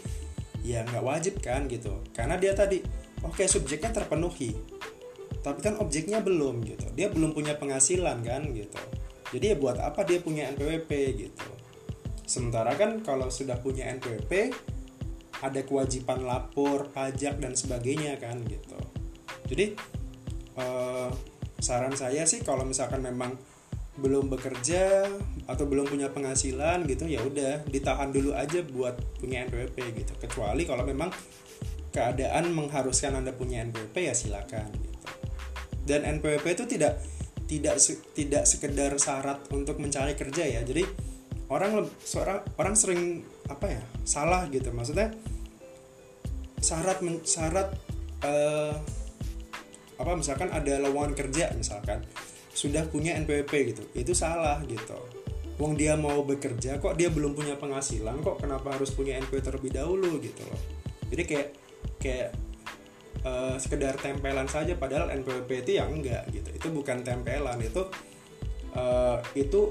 ya 0.62 0.86
nggak 0.86 1.04
wajib 1.04 1.36
kan 1.41 1.65
gitu. 1.67 2.02
Karena 2.13 2.38
dia 2.38 2.54
tadi 2.54 2.82
oke 3.26 3.41
okay, 3.41 3.47
subjeknya 3.50 3.91
terpenuhi. 3.93 4.54
Tapi 5.41 5.60
kan 5.62 5.78
objeknya 5.82 6.21
belum 6.21 6.62
gitu. 6.65 6.86
Dia 6.93 7.10
belum 7.10 7.34
punya 7.34 7.58
penghasilan 7.58 8.21
kan 8.21 8.54
gitu. 8.54 8.78
Jadi 9.32 9.45
ya 9.52 9.56
buat 9.58 9.82
apa 9.82 10.06
dia 10.06 10.21
punya 10.21 10.50
NPWP 10.54 10.91
gitu. 11.17 11.50
Sementara 12.28 12.78
kan 12.78 13.02
kalau 13.02 13.28
sudah 13.28 13.58
punya 13.60 13.89
NPWP 13.97 14.54
ada 15.41 15.62
kewajiban 15.65 16.21
lapor, 16.21 16.93
pajak 16.93 17.41
dan 17.41 17.58
sebagainya 17.58 18.21
kan 18.21 18.38
gitu. 18.45 18.78
Jadi 19.50 19.74
eh, 20.62 21.10
saran 21.58 21.95
saya 21.97 22.24
sih 22.30 22.45
kalau 22.45 22.62
misalkan 22.63 23.02
memang 23.02 23.36
belum 24.02 24.34
bekerja 24.34 25.06
atau 25.46 25.64
belum 25.70 25.86
punya 25.86 26.10
penghasilan 26.10 26.90
gitu 26.90 27.06
ya 27.06 27.22
udah 27.22 27.62
ditahan 27.70 28.10
dulu 28.10 28.34
aja 28.34 28.66
buat 28.66 28.98
punya 29.22 29.46
NPWP 29.46 29.78
gitu. 30.02 30.14
Kecuali 30.18 30.66
kalau 30.66 30.82
memang 30.84 31.14
keadaan 31.94 32.50
mengharuskan 32.50 33.22
anda 33.22 33.32
punya 33.32 33.62
NPWP 33.70 33.96
ya 34.10 34.14
silakan 34.18 34.74
gitu. 34.74 34.98
Dan 35.86 36.04
NPWP 36.20 36.46
itu 36.58 36.66
tidak 36.66 36.98
tidak 37.46 37.78
tidak 38.18 38.44
sekedar 38.50 38.92
syarat 38.98 39.46
untuk 39.54 39.78
mencari 39.78 40.18
kerja 40.18 40.50
ya. 40.50 40.66
Jadi 40.66 40.82
orang 41.54 41.86
seorang 42.02 42.42
orang 42.58 42.74
sering 42.74 43.22
apa 43.46 43.70
ya 43.70 43.82
salah 44.02 44.50
gitu. 44.50 44.74
Maksudnya 44.74 45.14
syarat 46.58 46.98
syarat 47.22 47.70
uh, 48.26 48.74
apa 50.02 50.12
misalkan 50.18 50.50
ada 50.50 50.82
lowongan 50.82 51.14
kerja 51.14 51.54
misalkan 51.54 52.02
sudah 52.52 52.88
punya 52.88 53.16
NPWP 53.20 53.54
gitu. 53.76 53.84
Itu 53.96 54.14
salah 54.16 54.62
gitu. 54.68 54.98
Wong 55.62 55.78
dia 55.78 55.94
mau 55.94 56.26
bekerja 56.26 56.82
kok 56.82 56.98
dia 56.98 57.14
belum 57.14 57.38
punya 57.38 57.54
penghasilan 57.54 58.26
kok 58.26 58.42
kenapa 58.42 58.74
harus 58.74 58.90
punya 58.92 59.20
NPWP 59.22 59.46
terlebih 59.46 59.72
dahulu 59.72 60.18
gitu 60.20 60.42
loh. 60.48 60.62
Jadi 61.12 61.24
kayak 61.28 61.50
kayak 62.02 62.30
uh, 63.22 63.56
sekedar 63.62 63.94
tempelan 64.02 64.50
saja 64.50 64.74
padahal 64.74 65.14
NPWP 65.22 65.68
itu 65.68 65.72
yang 65.78 65.94
enggak 65.94 66.28
gitu. 66.34 66.50
Itu 66.50 66.68
bukan 66.74 67.06
tempelan 67.06 67.62
itu 67.62 67.88
uh, 68.74 69.22
itu 69.38 69.70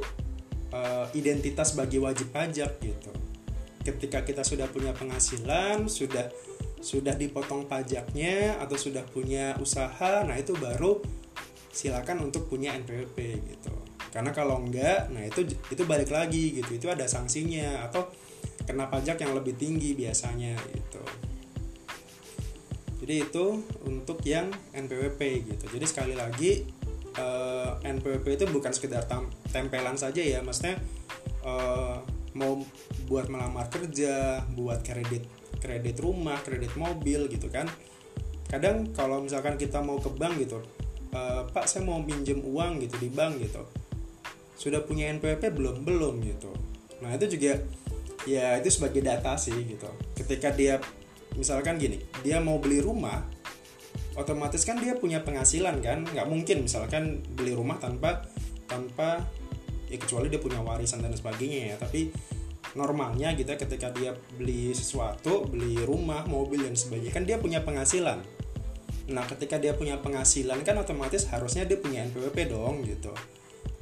uh, 0.71 1.07
identitas 1.16 1.75
bagi 1.75 1.99
wajib 1.99 2.31
pajak 2.31 2.79
gitu. 2.79 3.12
Ketika 3.81 4.23
kita 4.23 4.45
sudah 4.45 4.69
punya 4.69 4.93
penghasilan 4.93 5.88
sudah 5.88 6.29
sudah 6.81 7.12
dipotong 7.12 7.69
pajaknya 7.69 8.57
atau 8.57 8.77
sudah 8.81 9.05
punya 9.05 9.53
usaha 9.61 10.25
nah 10.25 10.33
itu 10.40 10.57
baru 10.57 11.05
silakan 11.70 12.26
untuk 12.26 12.50
punya 12.50 12.74
NPWP 12.74 13.18
gitu. 13.46 13.74
Karena 14.11 14.35
kalau 14.35 14.59
enggak 14.59 15.06
nah 15.14 15.22
itu 15.22 15.46
itu 15.46 15.83
balik 15.87 16.11
lagi 16.11 16.59
gitu. 16.59 16.70
Itu 16.76 16.87
ada 16.90 17.06
sanksinya 17.06 17.87
atau 17.87 18.11
kena 18.66 18.90
pajak 18.90 19.22
yang 19.22 19.33
lebih 19.33 19.54
tinggi 19.54 19.94
biasanya 19.94 20.59
gitu. 20.74 21.02
Jadi 23.00 23.14
itu 23.16 23.44
untuk 23.87 24.20
yang 24.26 24.50
NPWP 24.76 25.20
gitu. 25.46 25.64
Jadi 25.78 25.87
sekali 25.88 26.14
lagi 26.18 26.66
eh, 27.16 27.70
NPWP 27.87 28.26
itu 28.37 28.44
bukan 28.50 28.74
sekedar 28.74 29.06
tempelan 29.54 29.96
saja 29.96 30.20
ya. 30.20 30.42
Maksudnya 30.42 30.76
eh, 31.46 31.96
mau 32.35 32.59
buat 33.06 33.26
melamar 33.30 33.70
kerja 33.70 34.42
buat 34.54 34.83
kredit 34.87 35.26
kredit 35.59 35.96
rumah 36.02 36.42
kredit 36.42 36.74
mobil 36.74 37.30
gitu 37.30 37.46
kan. 37.46 37.70
Kadang 38.50 38.90
kalau 38.90 39.22
misalkan 39.22 39.54
kita 39.54 39.78
mau 39.78 40.02
ke 40.02 40.11
bank 40.11 40.35
gitu 40.42 40.59
uh, 41.14 41.42
Pak 41.51 41.66
saya 41.66 41.87
mau 41.87 42.01
pinjam 42.03 42.40
uang 42.42 42.83
gitu 42.83 42.96
di 42.99 43.09
bank 43.11 43.42
gitu. 43.42 43.62
Sudah 44.61 44.85
punya 44.85 45.09
NPWP 45.16 45.55
belum? 45.55 45.83
Belum 45.83 46.20
gitu. 46.20 46.53
Nah 47.01 47.16
itu 47.16 47.38
juga 47.38 47.61
ya 48.29 48.61
itu 48.61 48.68
sebagai 48.68 49.01
data 49.01 49.35
sih 49.40 49.57
gitu. 49.64 49.88
Ketika 50.14 50.53
dia 50.53 50.79
misalkan 51.38 51.79
gini 51.81 52.03
dia 52.20 52.42
mau 52.42 52.59
beli 52.59 52.83
rumah 52.83 53.23
otomatis 54.18 54.66
kan 54.66 54.77
dia 54.79 54.96
punya 54.99 55.25
penghasilan 55.25 55.81
kan. 55.81 56.05
Nggak 56.05 56.27
mungkin 56.29 56.57
misalkan 56.68 57.25
beli 57.35 57.57
rumah 57.57 57.81
tanpa 57.81 58.27
tanpa 58.68 59.25
ya 59.90 59.99
kecuali 59.99 60.31
dia 60.31 60.38
punya 60.38 60.61
warisan 60.61 61.01
dan 61.01 61.16
sebagainya 61.16 61.75
ya. 61.75 61.77
Tapi 61.81 62.12
normalnya 62.70 63.35
gitu 63.35 63.51
ya, 63.51 63.59
ketika 63.59 63.90
dia 63.90 64.14
beli 64.38 64.70
sesuatu 64.70 65.42
beli 65.49 65.83
rumah 65.83 66.23
mobil 66.31 66.62
dan 66.62 66.79
sebagainya 66.79 67.11
kan 67.11 67.25
dia 67.27 67.37
punya 67.42 67.64
penghasilan 67.66 68.23
nah 69.11 69.27
ketika 69.27 69.59
dia 69.59 69.75
punya 69.75 69.99
penghasilan 69.99 70.62
kan 70.62 70.79
otomatis 70.79 71.27
harusnya 71.29 71.66
dia 71.66 71.77
punya 71.77 72.07
NPWP 72.07 72.51
dong 72.51 72.87
gitu. 72.87 73.11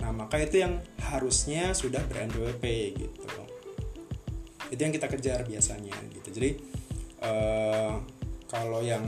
Nah 0.00 0.10
maka 0.10 0.40
itu 0.40 0.64
yang 0.64 0.80
harusnya 0.98 1.76
sudah 1.76 2.00
ber 2.08 2.24
NPWP 2.32 2.64
gitu. 2.96 3.28
Itu 4.72 4.80
yang 4.80 4.92
kita 4.92 5.08
kejar 5.08 5.44
biasanya 5.44 5.94
gitu. 6.12 6.28
Jadi 6.32 6.50
uh, 7.24 8.00
kalau 8.48 8.80
yang 8.80 9.04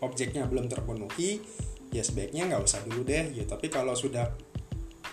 objeknya 0.00 0.48
belum 0.48 0.72
terpenuhi 0.72 1.44
ya 1.92 2.00
sebaiknya 2.00 2.48
nggak 2.48 2.62
usah 2.64 2.80
dulu 2.88 3.04
deh 3.04 3.36
gitu. 3.36 3.44
Tapi 3.44 3.68
kalau 3.68 3.92
sudah 3.92 4.32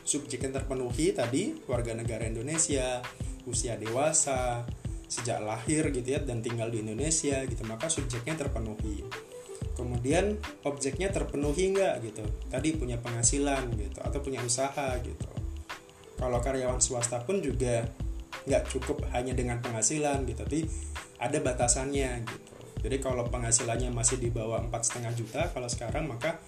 subjek 0.08 0.48
yang 0.48 0.56
terpenuhi 0.56 1.12
tadi 1.12 1.60
warga 1.67 1.91
negara 1.91 2.24
Indonesia 2.24 3.04
usia 3.43 3.76
dewasa 3.76 4.63
sejak 5.08 5.39
lahir 5.39 5.88
gitu 5.91 6.15
ya 6.15 6.20
dan 6.20 6.43
tinggal 6.43 6.67
di 6.67 6.84
Indonesia 6.84 7.43
gitu 7.48 7.63
maka 7.63 7.88
subjeknya 7.88 8.36
terpenuhi 8.36 9.04
kemudian 9.78 10.42
objeknya 10.66 11.13
terpenuhi 11.13 11.78
nggak 11.78 12.02
gitu 12.02 12.26
tadi 12.50 12.74
punya 12.74 12.98
penghasilan 12.98 13.70
gitu 13.78 14.02
atau 14.02 14.20
punya 14.26 14.42
usaha 14.42 14.98
gitu 15.06 15.30
kalau 16.18 16.42
karyawan 16.42 16.82
swasta 16.82 17.22
pun 17.22 17.38
juga 17.40 17.86
nggak 18.50 18.74
cukup 18.74 19.06
hanya 19.13 19.38
dengan 19.38 19.62
penghasilan 19.62 20.26
gitu 20.26 20.42
tapi 20.42 20.66
ada 21.22 21.38
batasannya 21.38 22.26
gitu 22.26 22.54
jadi 22.82 22.98
kalau 22.98 23.30
penghasilannya 23.30 23.94
masih 23.94 24.18
di 24.18 24.34
bawah 24.34 24.66
empat 24.66 24.90
setengah 24.90 25.13
juta 25.13 25.42
kalau 25.54 25.70
sekarang 25.70 26.10
maka 26.10 26.42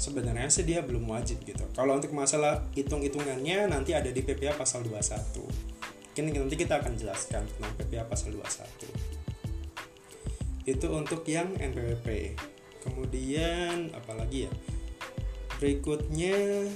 sebenarnya 0.00 0.48
sih 0.48 0.64
dia 0.64 0.80
belum 0.80 1.12
wajib 1.12 1.44
gitu. 1.44 1.60
Kalau 1.76 2.00
untuk 2.00 2.16
masalah 2.16 2.64
hitung-hitungannya 2.72 3.68
nanti 3.68 3.92
ada 3.92 4.08
di 4.08 4.24
PPA 4.24 4.56
pasal 4.56 4.80
21. 4.88 5.44
Mungkin 6.20 6.36
nanti 6.36 6.52
kita 6.56 6.84
akan 6.84 7.00
jelaskan 7.00 7.48
tentang 7.48 7.72
PPA 7.80 8.04
pasal 8.08 8.32
21. 8.36 10.68
Itu 10.68 10.92
untuk 10.92 11.24
yang 11.28 11.56
NPWP. 11.56 12.36
Kemudian 12.82 13.92
apalagi 13.92 14.48
ya? 14.48 14.52
Berikutnya 15.60 16.66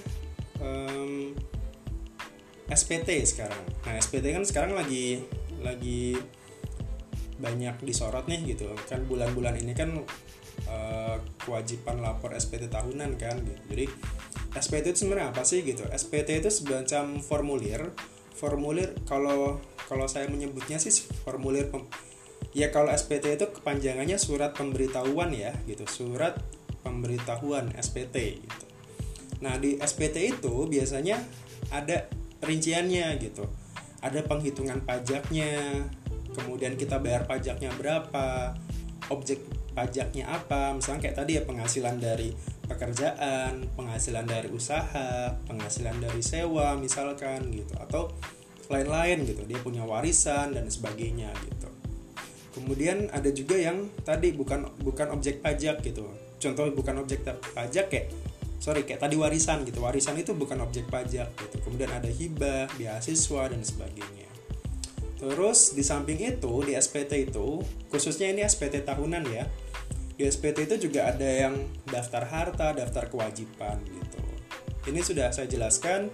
um, 0.61 1.33
SPT 2.69 3.25
sekarang. 3.29 3.65
Nah, 3.85 3.95
SPT 4.01 4.33
kan 4.33 4.45
sekarang 4.45 4.73
lagi 4.73 5.21
lagi 5.61 6.17
banyak 7.41 7.81
disorot 7.85 8.25
nih 8.29 8.57
gitu. 8.57 8.73
Kan 8.89 9.05
bulan-bulan 9.05 9.61
ini 9.61 9.73
kan 9.77 9.93
uh, 10.69 11.17
kewajiban 11.45 12.01
lapor 12.01 12.33
SPT 12.33 12.73
tahunan 12.73 13.17
kan 13.21 13.37
gitu. 13.45 13.61
Jadi 13.73 13.85
SPT 14.55 14.95
itu 14.95 14.99
sebenarnya 15.05 15.35
apa 15.35 15.43
sih 15.43 15.67
gitu? 15.67 15.85
SPT 15.91 16.45
itu 16.45 16.51
semacam 16.53 17.19
formulir. 17.21 17.83
Formulir 18.35 18.95
kalau 19.07 19.59
kalau 19.85 20.09
saya 20.09 20.27
menyebutnya 20.31 20.81
sih 20.81 20.91
formulir 21.23 21.69
pem, 21.69 21.85
ya 22.55 22.71
kalau 22.71 22.89
SPT 22.95 23.37
itu 23.37 23.51
kepanjangannya 23.51 24.17
surat 24.17 24.55
pemberitahuan 24.55 25.35
ya 25.35 25.53
gitu. 25.67 25.85
Surat 25.85 26.39
pemberitahuan 26.87 27.75
SPT 27.75 28.41
gitu. 28.41 28.67
Nah, 29.43 29.59
di 29.61 29.77
SPT 29.77 30.39
itu 30.39 30.71
biasanya 30.71 31.21
ada 31.69 32.09
rinciannya 32.41 33.19
gitu. 33.21 33.45
Ada 34.01 34.25
penghitungan 34.25 34.85
pajaknya, 34.87 35.85
kemudian 36.33 36.79
kita 36.79 37.01
bayar 37.01 37.27
pajaknya 37.29 37.73
berapa, 37.75 38.55
objek 39.11 39.43
pajaknya 39.75 40.31
apa 40.31 40.71
misalnya 40.71 41.11
kayak 41.11 41.17
tadi 41.19 41.33
ya 41.35 41.43
penghasilan 41.43 41.99
dari 41.99 42.31
pekerjaan 42.65 43.67
penghasilan 43.75 44.23
dari 44.23 44.49
usaha 44.49 45.35
penghasilan 45.51 45.99
dari 45.99 46.23
sewa 46.23 46.79
misalkan 46.79 47.51
gitu 47.51 47.75
atau 47.83 48.15
lain-lain 48.71 49.27
gitu 49.27 49.43
dia 49.45 49.59
punya 49.61 49.83
warisan 49.83 50.55
dan 50.55 50.71
sebagainya 50.71 51.35
gitu 51.51 51.74
kemudian 52.55 53.11
ada 53.11 53.29
juga 53.35 53.59
yang 53.59 53.91
tadi 54.07 54.31
bukan 54.31 54.71
bukan 54.81 55.11
objek 55.11 55.43
pajak 55.43 55.83
gitu 55.83 56.07
contoh 56.39 56.71
bukan 56.71 57.03
objek 57.03 57.27
pajak 57.27 57.91
kayak 57.91 58.09
sorry 58.63 58.87
kayak 58.87 59.03
tadi 59.03 59.19
warisan 59.19 59.67
gitu 59.67 59.83
warisan 59.83 60.15
itu 60.17 60.33
bukan 60.33 60.63
objek 60.63 60.87
pajak 60.89 61.35
gitu 61.35 61.57
kemudian 61.67 61.91
ada 61.91 62.09
hibah 62.09 62.71
beasiswa 62.79 63.51
dan 63.51 63.61
sebagainya 63.61 64.31
terus 65.19 65.75
di 65.75 65.83
samping 65.83 66.23
itu 66.23 66.63
di 66.63 66.79
SPT 66.79 67.29
itu 67.33 67.61
khususnya 67.91 68.31
ini 68.31 68.47
SPT 68.47 68.87
tahunan 68.87 69.25
ya 69.29 69.45
di 70.15 70.31
SPT 70.31 70.71
itu 70.71 70.77
juga 70.89 71.11
ada 71.11 71.27
yang 71.27 71.59
daftar 71.91 72.23
harta, 72.23 72.71
daftar 72.71 73.11
kewajiban 73.11 73.83
gitu. 73.83 74.23
Ini 74.87 75.01
sudah 75.03 75.35
saya 75.35 75.51
jelaskan 75.51 76.07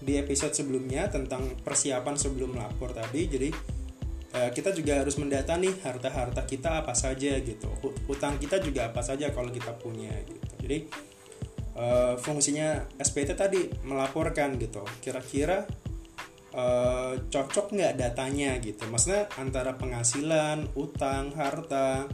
di 0.00 0.20
episode 0.20 0.52
sebelumnya 0.52 1.08
tentang 1.08 1.56
persiapan 1.64 2.20
sebelum 2.20 2.52
lapor 2.52 2.92
tadi. 2.92 3.32
Jadi 3.32 3.48
kita 4.30 4.70
juga 4.70 5.02
harus 5.02 5.18
mendata 5.18 5.58
nih 5.58 5.74
harta-harta 5.82 6.46
kita 6.46 6.86
apa 6.86 6.94
saja 6.94 7.34
gitu. 7.42 7.66
Hutang 8.06 8.38
kita 8.38 8.62
juga 8.62 8.90
apa 8.90 9.02
saja 9.02 9.34
kalau 9.34 9.50
kita 9.50 9.74
punya 9.74 10.14
gitu. 10.22 10.54
Jadi 10.62 10.78
eh, 11.74 12.14
fungsinya 12.14 12.86
SPT 13.02 13.34
tadi 13.34 13.66
melaporkan 13.82 14.54
gitu. 14.54 14.86
Kira-kira 15.02 15.66
eh, 16.54 17.12
cocok 17.26 17.74
nggak 17.74 17.94
datanya 17.98 18.54
gitu. 18.62 18.86
Maksudnya 18.86 19.26
antara 19.34 19.74
penghasilan, 19.74 20.78
utang, 20.78 21.34
harta 21.34 22.06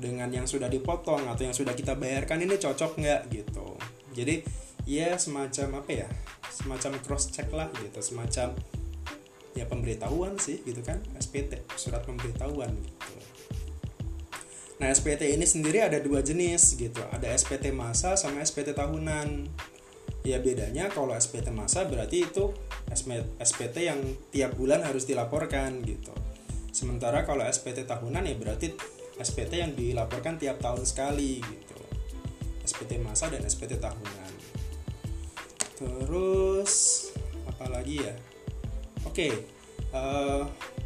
dengan 0.00 0.32
yang 0.32 0.48
sudah 0.48 0.72
dipotong 0.72 1.28
atau 1.28 1.42
yang 1.44 1.52
sudah 1.52 1.76
kita 1.76 1.92
bayarkan 1.92 2.40
ini 2.40 2.56
cocok 2.56 2.96
nggak 2.96 3.20
gitu 3.28 3.76
jadi 4.16 4.40
ya 4.88 5.20
semacam 5.20 5.84
apa 5.84 5.90
ya 5.92 6.08
semacam 6.48 6.96
cross 7.04 7.28
check 7.28 7.52
lah 7.52 7.68
gitu 7.78 8.00
semacam 8.00 8.56
ya 9.58 9.66
pemberitahuan 9.66 10.38
sih 10.38 10.62
gitu 10.62 10.80
kan 10.84 11.02
SPT 11.18 11.66
surat 11.74 12.06
pemberitahuan 12.06 12.70
gitu 12.70 13.18
nah 14.80 14.88
SPT 14.88 15.36
ini 15.36 15.44
sendiri 15.44 15.84
ada 15.84 16.00
dua 16.00 16.24
jenis 16.24 16.78
gitu 16.78 17.04
ada 17.12 17.28
SPT 17.36 17.68
masa 17.74 18.16
sama 18.16 18.40
SPT 18.40 18.72
tahunan 18.72 19.50
ya 20.24 20.40
bedanya 20.40 20.88
kalau 20.88 21.12
SPT 21.12 21.52
masa 21.52 21.84
berarti 21.84 22.24
itu 22.24 22.52
SPT 23.40 23.76
yang 23.88 24.00
tiap 24.32 24.56
bulan 24.56 24.80
harus 24.84 25.04
dilaporkan 25.04 25.84
gitu 25.84 26.12
sementara 26.72 27.28
kalau 27.28 27.44
SPT 27.44 27.84
tahunan 27.84 28.24
ya 28.24 28.36
berarti 28.40 28.72
SPT 29.20 29.60
yang 29.60 29.76
dilaporkan 29.76 30.40
tiap 30.40 30.56
tahun 30.64 30.84
sekali 30.88 31.44
gitu 31.44 31.78
SPT 32.64 33.00
masa 33.04 33.28
dan 33.28 33.44
SPT 33.44 33.76
tahunan 33.76 34.32
terus 35.76 36.72
apalagi 37.48 38.04
ya 38.04 38.14
oke 39.06 39.14
okay, 39.14 39.32
uh, 39.94 39.98
eh, 39.98 40.42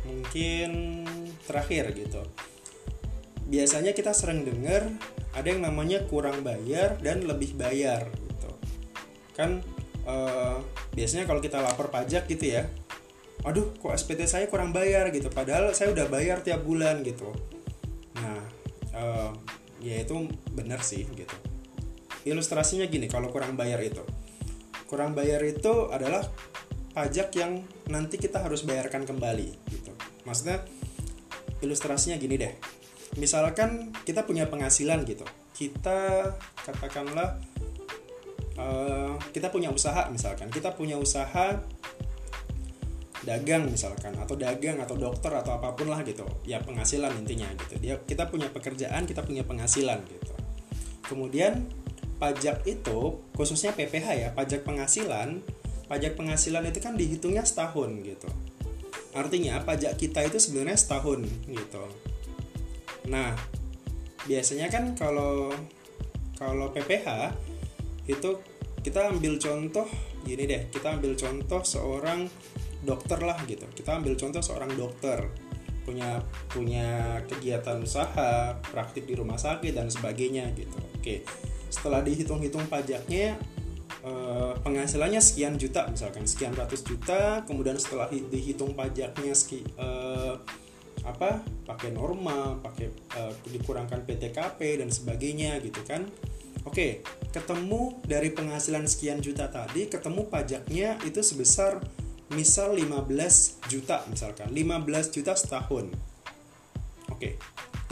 mungkin 0.07 0.71
terakhir 1.49 1.95
gitu. 1.97 2.23
Biasanya 3.45 3.93
kita 3.93 4.17
sering 4.17 4.45
dengar 4.45 4.89
ada 5.35 5.47
yang 5.47 5.63
namanya 5.63 6.03
kurang 6.09 6.41
bayar 6.47 6.97
dan 7.03 7.27
lebih 7.27 7.57
bayar 7.59 8.09
gitu. 8.11 8.51
Kan 9.37 9.61
uh, 10.07 10.63
biasanya 10.95 11.27
kalau 11.27 11.43
kita 11.43 11.59
lapor 11.61 11.91
pajak 11.91 12.29
gitu 12.31 12.61
ya 12.61 12.65
aduh 13.45 13.77
kok 13.77 13.93
SPT 13.93 14.25
saya 14.25 14.49
kurang 14.49 14.73
bayar 14.73 15.13
gitu 15.13 15.29
padahal 15.29 15.77
saya 15.77 15.93
udah 15.93 16.09
bayar 16.09 16.41
tiap 16.41 16.65
bulan 16.65 17.05
gitu. 17.05 17.29
Nah 18.17 18.41
uh, 18.97 19.31
ya 19.85 20.01
itu 20.01 20.33
benar 20.57 20.81
sih 20.81 21.05
gitu. 21.05 21.37
Ilustrasinya 22.25 22.89
gini 22.89 23.05
kalau 23.05 23.29
kurang 23.29 23.53
bayar 23.53 23.85
itu. 23.85 24.01
Kurang 24.89 25.13
bayar 25.13 25.45
itu 25.45 25.93
adalah 25.93 26.25
pajak 26.95 27.35
yang 27.35 27.67
nanti 27.91 28.17
kita 28.17 28.39
harus 28.39 28.63
bayarkan 28.63 29.03
kembali 29.03 29.51
gitu. 29.67 29.93
Maksudnya 30.23 30.63
ilustrasinya 31.59 32.17
gini 32.17 32.39
deh. 32.39 32.55
Misalkan 33.19 33.91
kita 34.07 34.23
punya 34.23 34.47
penghasilan 34.47 35.03
gitu. 35.03 35.27
Kita 35.55 36.31
katakanlah 36.63 37.43
uh, 38.55 39.19
kita 39.35 39.51
punya 39.51 39.75
usaha 39.75 40.07
misalkan. 40.09 40.49
Kita 40.55 40.71
punya 40.79 40.95
usaha 40.95 41.59
dagang 43.27 43.67
misalkan. 43.67 44.15
Atau 44.15 44.39
dagang 44.39 44.79
atau 44.79 44.95
dokter 44.95 45.35
atau 45.35 45.59
apa 45.59 45.75
pun 45.75 45.91
lah 45.91 46.07
gitu. 46.07 46.25
Ya 46.47 46.63
penghasilan 46.63 47.11
intinya 47.19 47.51
gitu. 47.59 47.75
Dia 47.83 47.99
kita 48.07 48.31
punya 48.31 48.47
pekerjaan 48.55 49.11
kita 49.11 49.27
punya 49.27 49.43
penghasilan 49.43 49.99
gitu. 50.07 50.35
Kemudian 51.11 51.67
pajak 52.23 52.63
itu 52.71 53.19
khususnya 53.35 53.75
PPH 53.75 54.07
ya 54.15 54.29
pajak 54.31 54.63
penghasilan 54.63 55.43
pajak 55.87 56.17
penghasilan 56.17 56.65
itu 56.69 56.81
kan 56.81 56.95
dihitungnya 56.97 57.45
setahun 57.45 57.91
gitu. 58.03 58.29
Artinya 59.15 59.63
pajak 59.63 59.95
kita 59.95 60.27
itu 60.27 60.41
sebenarnya 60.41 60.79
setahun 60.79 61.23
gitu. 61.47 61.85
Nah 63.11 63.37
biasanya 64.25 64.73
kan 64.73 64.97
kalau 64.97 65.53
kalau 66.35 66.73
PPH 66.73 67.37
itu 68.09 68.41
kita 68.85 69.13
ambil 69.13 69.41
contoh 69.41 69.89
gini 70.25 70.45
deh 70.49 70.69
kita 70.73 70.97
ambil 70.97 71.17
contoh 71.17 71.61
seorang 71.63 72.27
dokter 72.83 73.21
lah 73.21 73.39
gitu. 73.45 73.65
Kita 73.73 74.01
ambil 74.01 74.17
contoh 74.17 74.41
seorang 74.41 74.73
dokter 74.75 75.31
punya 75.85 76.25
punya 76.49 77.21
kegiatan 77.29 77.77
usaha 77.85 78.57
praktik 78.73 79.05
di 79.05 79.13
rumah 79.21 79.37
sakit 79.37 79.77
dan 79.77 79.93
sebagainya 79.93 80.49
gitu. 80.57 80.81
Oke 80.97 81.23
setelah 81.75 82.07
dihitung-hitung 82.07 82.71
pajaknya 82.71 83.35
uh, 84.05 84.53
penghasilannya 84.61 85.19
sekian 85.19 85.57
juta 85.57 85.89
misalkan 85.89 86.29
sekian 86.29 86.53
ratus 86.55 86.85
juta 86.85 87.43
kemudian 87.49 87.81
setelah 87.81 88.07
dihitung 88.13 88.77
pajaknya 88.77 89.33
ski, 89.33 89.65
uh, 89.81 90.39
apa 91.05 91.43
pakai 91.69 91.91
norma 91.93 92.61
pakai 92.61 92.93
uh, 93.19 93.33
dikurangkan 93.49 94.05
PTKP 94.05 94.85
dan 94.85 94.89
sebagainya 94.93 95.59
gitu 95.65 95.81
kan. 95.83 96.07
Oke 96.65 97.05
ketemu 97.29 98.01
dari 98.09 98.33
penghasilan 98.33 98.89
sekian 98.89 99.21
juta 99.21 99.53
tadi 99.53 99.85
ketemu 99.91 100.33
pajaknya 100.33 100.97
itu 101.05 101.21
sebesar 101.21 101.83
misal 102.33 102.73
15 102.73 103.69
juta 103.69 104.01
misalkan 104.09 104.49
15 104.49 105.13
juta 105.13 105.37
setahun. 105.37 105.93
Oke 107.13 107.37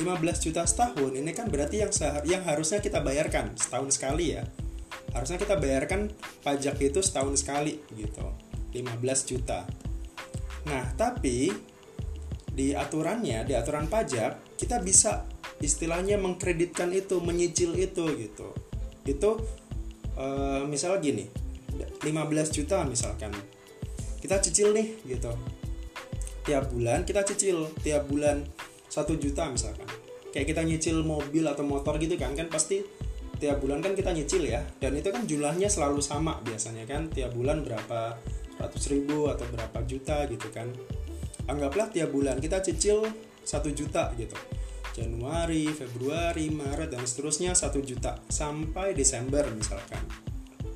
15 0.00 0.44
juta 0.48 0.64
setahun 0.64 1.12
ini 1.12 1.36
kan 1.36 1.52
berarti 1.52 1.84
yang 1.84 1.92
yang 2.24 2.42
harusnya 2.48 2.80
kita 2.80 3.04
bayarkan 3.04 3.52
setahun 3.60 4.00
sekali 4.00 4.40
ya 4.40 4.48
harusnya 5.12 5.36
kita 5.36 5.60
bayarkan 5.60 6.08
pajak 6.40 6.80
itu 6.80 7.00
setahun 7.04 7.44
sekali 7.44 7.80
gitu. 7.92 8.24
15 8.72 9.28
juta. 9.28 9.68
Nah 10.68 10.84
tapi 10.96 11.52
di 12.52 12.76
aturannya 12.76 13.48
di 13.48 13.56
aturan 13.56 13.88
pajak 13.88 14.56
kita 14.60 14.80
bisa 14.80 15.24
istilahnya 15.64 16.20
mengkreditkan 16.20 16.92
itu 16.92 17.20
menyicil 17.20 17.76
itu 17.76 18.04
gitu. 18.16 18.48
Itu 19.04 19.40
e, 20.16 20.26
misalnya 20.68 20.98
gini 21.00 21.24
15 22.00 22.56
juta 22.56 22.84
misalkan. 22.88 23.32
Kita 24.20 24.40
cicil 24.40 24.72
nih 24.72 24.88
gitu. 25.04 25.32
Tiap 26.48 26.72
bulan 26.72 27.04
kita 27.04 27.20
cicil 27.28 27.68
tiap 27.84 28.08
bulan 28.08 28.44
satu 28.88 29.16
juta 29.20 29.48
misalkan. 29.52 29.88
Kayak 30.32 30.56
kita 30.56 30.62
nyicil 30.64 31.04
mobil 31.04 31.44
atau 31.44 31.60
motor 31.60 32.00
gitu 32.00 32.16
kan 32.16 32.32
kan 32.32 32.48
pasti 32.48 32.80
tiap 33.42 33.58
bulan 33.58 33.82
kan 33.82 33.98
kita 33.98 34.14
nyicil 34.14 34.46
ya. 34.46 34.62
Dan 34.78 34.94
itu 34.94 35.10
kan 35.10 35.26
jumlahnya 35.26 35.66
selalu 35.66 35.98
sama 35.98 36.38
biasanya 36.46 36.86
kan. 36.86 37.10
Tiap 37.10 37.34
bulan 37.34 37.66
berapa 37.66 38.14
ratus 38.62 38.86
ribu 38.94 39.26
atau 39.26 39.42
berapa 39.50 39.82
juta 39.82 40.22
gitu 40.30 40.46
kan. 40.54 40.70
Anggaplah 41.50 41.90
tiap 41.90 42.14
bulan 42.14 42.38
kita 42.38 42.62
cicil 42.62 43.02
satu 43.42 43.74
juta 43.74 44.14
gitu. 44.14 44.38
Januari, 44.94 45.66
Februari, 45.74 46.54
Maret 46.54 46.94
dan 46.94 47.02
seterusnya 47.02 47.58
satu 47.58 47.82
juta 47.82 48.22
sampai 48.30 48.94
Desember 48.94 49.42
misalkan. 49.50 50.06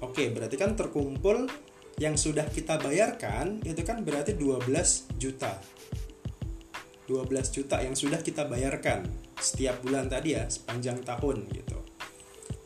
Oke 0.03 0.35
berarti 0.35 0.59
kan 0.59 0.75
terkumpul 0.75 1.47
yang 2.03 2.19
sudah 2.19 2.51
kita 2.51 2.83
bayarkan 2.83 3.63
itu 3.63 3.87
kan 3.87 4.03
berarti 4.03 4.35
12 4.35 4.67
juta. 5.23 5.55
12 7.07 7.55
juta 7.55 7.79
yang 7.79 7.95
sudah 7.95 8.19
kita 8.19 8.51
bayarkan 8.51 9.07
setiap 9.39 9.79
bulan 9.87 10.11
tadi 10.11 10.35
ya 10.35 10.43
sepanjang 10.51 11.07
tahun 11.07 11.47
gitu 11.55 11.76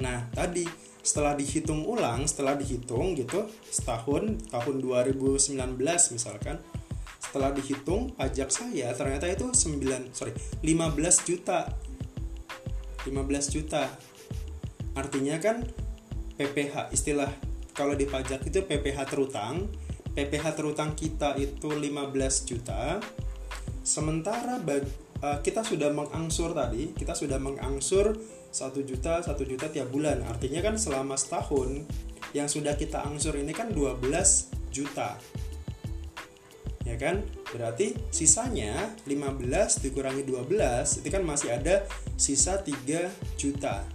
Nah, 0.00 0.26
tadi 0.32 0.64
setelah 1.00 1.36
dihitung 1.36 1.84
ulang, 1.84 2.24
setelah 2.24 2.56
dihitung 2.56 3.16
gitu, 3.16 3.48
setahun 3.68 4.40
tahun 4.48 4.76
2019 4.80 5.56
misalkan, 6.16 6.60
setelah 7.20 7.54
dihitung 7.54 8.10
pajak 8.16 8.50
saya 8.50 8.90
ternyata 8.96 9.30
itu 9.30 9.52
9 9.54 10.10
sorry 10.16 10.34
15 10.64 11.28
juta. 11.28 11.68
15 13.06 13.54
juta. 13.54 13.86
Artinya 14.98 15.38
kan 15.38 15.62
PPH 16.36 16.90
istilah 16.90 17.30
kalau 17.76 17.94
di 17.94 18.08
pajak 18.08 18.44
itu 18.44 18.64
PPH 18.66 18.98
terutang. 19.08 19.68
PPH 20.10 20.58
terutang 20.58 20.98
kita 20.98 21.38
itu 21.38 21.70
15 21.70 22.50
juta. 22.50 22.98
Sementara 23.86 24.58
bag, 24.60 24.84
uh, 25.22 25.38
kita 25.40 25.64
sudah 25.64 25.92
mengangsur 25.94 26.52
tadi 26.52 26.92
kita 26.96 27.14
sudah 27.16 27.38
mengangsur 27.40 28.16
satu 28.50 28.82
juta 28.82 29.22
satu 29.22 29.46
juta 29.46 29.70
tiap 29.70 29.88
bulan. 29.90 30.26
Artinya 30.26 30.60
kan 30.60 30.74
selama 30.76 31.14
setahun 31.14 31.86
yang 32.34 32.46
sudah 32.46 32.78
kita 32.78 33.02
angsur 33.02 33.34
ini 33.38 33.50
kan 33.50 33.70
12 33.74 34.02
juta. 34.70 35.18
Ya 36.86 36.96
kan? 36.98 37.22
Berarti 37.50 37.94
sisanya 38.10 38.94
15 39.06 39.82
dikurangi 39.82 40.22
12 40.26 41.02
itu 41.02 41.08
kan 41.10 41.22
masih 41.22 41.54
ada 41.54 41.86
sisa 42.18 42.62
3 42.62 43.10
juta. 43.38 43.86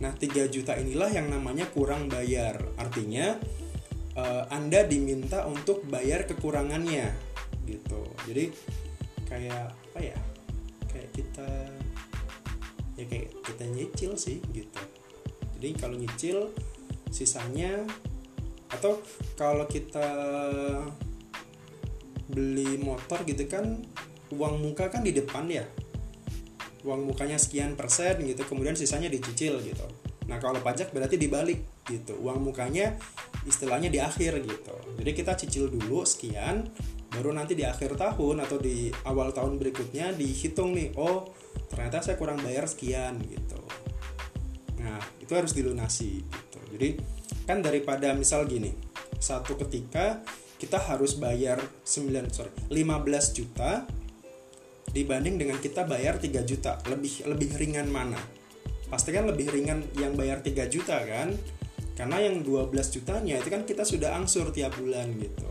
Nah 0.00 0.12
3 0.12 0.48
juta 0.48 0.76
inilah 0.76 1.12
yang 1.12 1.28
namanya 1.28 1.68
kurang 1.72 2.08
bayar. 2.08 2.60
Artinya 2.80 3.36
uh, 4.16 4.44
Anda 4.52 4.84
diminta 4.84 5.44
untuk 5.48 5.84
bayar 5.88 6.28
kekurangannya 6.28 7.12
gitu. 7.64 8.02
Jadi 8.28 8.52
kayak 9.28 9.72
apa 9.72 10.00
ya? 10.00 10.18
Kayak 10.88 11.10
kita 11.16 11.50
ya 12.94 13.04
kayak 13.06 13.30
kita 13.42 13.64
nyicil 13.70 14.12
sih 14.14 14.38
gitu. 14.54 14.82
Jadi 15.58 15.68
kalau 15.78 15.96
nyicil 15.98 16.50
sisanya 17.10 17.86
atau 18.70 18.98
kalau 19.38 19.66
kita 19.70 20.08
beli 22.30 22.80
motor 22.80 23.22
gitu 23.28 23.46
kan 23.46 23.78
uang 24.34 24.58
muka 24.62 24.90
kan 24.90 25.06
di 25.06 25.14
depan 25.14 25.46
ya. 25.46 25.66
Uang 26.84 27.08
mukanya 27.08 27.40
sekian 27.40 27.80
persen 27.80 28.20
gitu 28.24 28.44
kemudian 28.44 28.76
sisanya 28.76 29.08
dicicil 29.08 29.62
gitu. 29.64 29.86
Nah 30.28 30.40
kalau 30.40 30.60
pajak 30.60 30.92
berarti 30.92 31.16
dibalik 31.16 31.64
gitu. 31.88 32.16
Uang 32.20 32.44
mukanya 32.44 32.96
istilahnya 33.48 33.88
di 33.88 34.00
akhir 34.00 34.40
gitu. 34.44 34.76
Jadi 35.00 35.10
kita 35.12 35.32
cicil 35.36 35.72
dulu 35.72 36.04
sekian 36.04 36.68
baru 37.14 37.30
nanti 37.30 37.54
di 37.54 37.62
akhir 37.62 37.94
tahun 37.94 38.42
atau 38.42 38.58
di 38.58 38.90
awal 39.06 39.30
tahun 39.30 39.54
berikutnya 39.62 40.18
dihitung 40.18 40.74
nih 40.74 40.98
oh 40.98 41.30
ternyata 41.70 42.04
saya 42.04 42.16
kurang 42.20 42.40
bayar 42.40 42.68
sekian 42.70 43.18
gitu. 43.24 43.60
Nah 44.80 45.00
itu 45.20 45.32
harus 45.34 45.52
dilunasi 45.56 46.22
gitu. 46.22 46.58
Jadi 46.76 46.88
kan 47.44 47.60
daripada 47.60 48.12
misal 48.16 48.48
gini 48.48 48.72
satu 49.20 49.56
ketika 49.66 50.20
kita 50.60 50.80
harus 50.80 51.16
bayar 51.16 51.60
9 51.84 52.32
sorry 52.32 52.52
15 52.72 53.36
juta 53.36 53.84
dibanding 54.94 55.36
dengan 55.36 55.58
kita 55.60 55.84
bayar 55.84 56.16
3 56.16 56.30
juta 56.46 56.78
lebih 56.88 57.26
lebih 57.26 57.50
ringan 57.58 57.88
mana? 57.90 58.20
Pasti 58.88 59.10
kan 59.10 59.26
lebih 59.26 59.50
ringan 59.50 59.82
yang 59.98 60.14
bayar 60.14 60.44
3 60.44 60.70
juta 60.70 61.02
kan? 61.02 61.34
Karena 61.94 62.22
yang 62.22 62.42
12 62.42 62.74
jutanya 62.90 63.38
itu 63.38 63.48
kan 63.50 63.62
kita 63.62 63.86
sudah 63.86 64.18
angsur 64.18 64.50
tiap 64.50 64.74
bulan 64.78 65.14
gitu. 65.18 65.46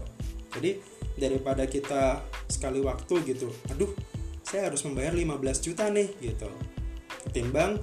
Jadi 0.53 0.71
daripada 1.17 1.69
kita 1.69 2.21
sekali 2.49 2.81
waktu 2.81 3.13
gitu 3.25 3.49
aduh 3.69 3.89
saya 4.43 4.69
harus 4.69 4.83
membayar 4.85 5.15
15 5.15 5.65
juta 5.65 5.87
nih 5.89 6.09
gitu. 6.19 6.51
Ketimbang 7.27 7.79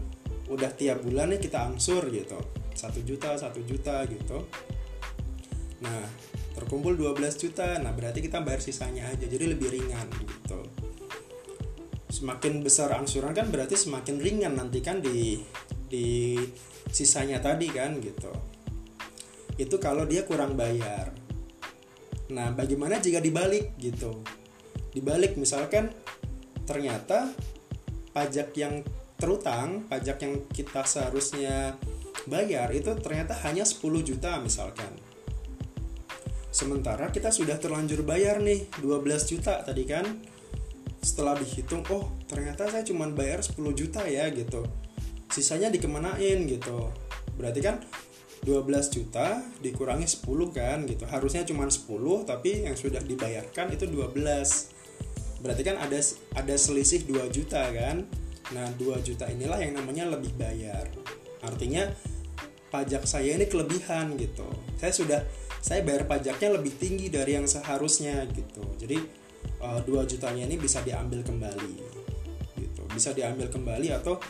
udah 0.53 0.71
tiap 0.77 1.03
bulan 1.03 1.33
nih 1.35 1.41
kita 1.41 1.67
angsur 1.67 2.07
gitu. 2.13 2.37
Satu 2.77 3.01
juta 3.03 3.35
satu 3.35 3.61
juta 3.65 4.05
gitu. 4.07 4.47
Nah 5.83 6.05
terkumpul 6.55 6.95
12 6.95 7.19
juta. 7.41 7.81
Nah 7.81 7.91
berarti 7.97 8.21
kita 8.21 8.45
bayar 8.45 8.61
sisanya 8.61 9.09
aja 9.09 9.25
jadi 9.25 9.51
lebih 9.51 9.73
ringan 9.73 10.07
gitu. 10.21 10.61
Semakin 12.11 12.61
besar 12.61 12.93
angsuran 12.93 13.33
kan 13.33 13.49
berarti 13.49 13.75
semakin 13.81 14.21
ringan 14.21 14.55
nanti 14.55 14.85
kan 14.85 15.01
di 15.01 15.41
di 15.91 16.37
sisanya 16.91 17.43
tadi 17.43 17.67
kan 17.71 17.99
gitu. 17.99 18.31
Itu 19.57 19.77
kalau 19.77 20.05
dia 20.05 20.25
kurang 20.25 20.55
bayar. 20.57 21.13
Nah, 22.31 22.55
bagaimana 22.55 23.03
jika 23.03 23.19
dibalik 23.19 23.75
gitu? 23.77 24.23
Dibalik 24.95 25.35
misalkan 25.35 25.91
ternyata 26.65 27.31
pajak 28.11 28.51
yang 28.57 28.83
terutang, 29.21 29.85
pajak 29.87 30.19
yang 30.25 30.35
kita 30.51 30.83
seharusnya 30.83 31.77
bayar 32.27 32.73
itu 32.73 32.91
ternyata 32.99 33.37
hanya 33.45 33.63
10 33.63 33.81
juta 34.01 34.41
misalkan. 34.41 34.91
Sementara 36.51 37.13
kita 37.15 37.31
sudah 37.31 37.61
terlanjur 37.61 38.03
bayar 38.03 38.43
nih 38.43 38.67
12 38.83 39.31
juta 39.31 39.63
tadi 39.63 39.87
kan. 39.87 40.05
Setelah 41.01 41.39
dihitung, 41.41 41.81
oh 41.89 42.13
ternyata 42.29 42.69
saya 42.69 42.85
cuma 42.85 43.09
bayar 43.09 43.41
10 43.41 43.57
juta 43.73 44.05
ya 44.05 44.29
gitu. 44.35 44.67
Sisanya 45.31 45.71
dikemanain 45.73 46.45
gitu. 46.45 46.91
Berarti 47.39 47.61
kan 47.63 47.81
12 48.45 48.67
juta 48.89 49.45
dikurangi 49.61 50.09
10 50.09 50.25
kan 50.57 50.89
gitu 50.89 51.05
harusnya 51.05 51.45
cuma 51.45 51.69
10 51.69 51.85
tapi 52.25 52.65
yang 52.65 52.73
sudah 52.73 53.05
dibayarkan 53.05 53.77
itu 53.77 53.85
12 53.85 54.80
berarti 55.41 55.63
kan 55.67 55.77
ada 55.81 55.99
ada 56.37 56.55
selisih 56.55 57.05
2 57.09 57.29
juta 57.33 57.61
kan? 57.73 58.07
Nah 58.53 58.67
2 58.77 59.01
juta 59.05 59.27
inilah 59.29 59.61
yang 59.61 59.77
namanya 59.77 60.09
lebih 60.09 60.33
bayar. 60.37 60.89
Artinya 61.41 61.89
pajak 62.71 63.09
saya 63.09 63.35
ini 63.35 63.49
kelebihan 63.49 64.15
gitu. 64.21 64.47
Saya 64.79 64.93
sudah 64.93 65.21
saya 65.61 65.85
bayar 65.85 66.09
pajaknya 66.09 66.57
lebih 66.57 66.77
tinggi 66.77 67.13
dari 67.13 67.37
yang 67.37 67.49
seharusnya 67.49 68.25
gitu. 68.33 68.65
Jadi 68.79 68.97
2 69.61 69.85
eh, 69.85 70.07
jutanya 70.09 70.45
ini 70.47 70.57
bisa 70.57 70.85
diambil 70.85 71.25
kembali 71.25 71.75
gitu. 72.61 72.83
Bisa 72.93 73.17
diambil 73.17 73.49
kembali 73.49 73.89
atau 73.93 74.21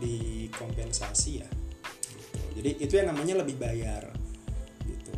dikompensasi 0.00 1.32
ya 1.44 1.50
jadi 2.60 2.76
itu 2.76 2.92
yang 2.98 3.08
namanya 3.14 3.40
lebih 3.40 3.56
bayar 3.56 4.10
gitu. 4.84 5.14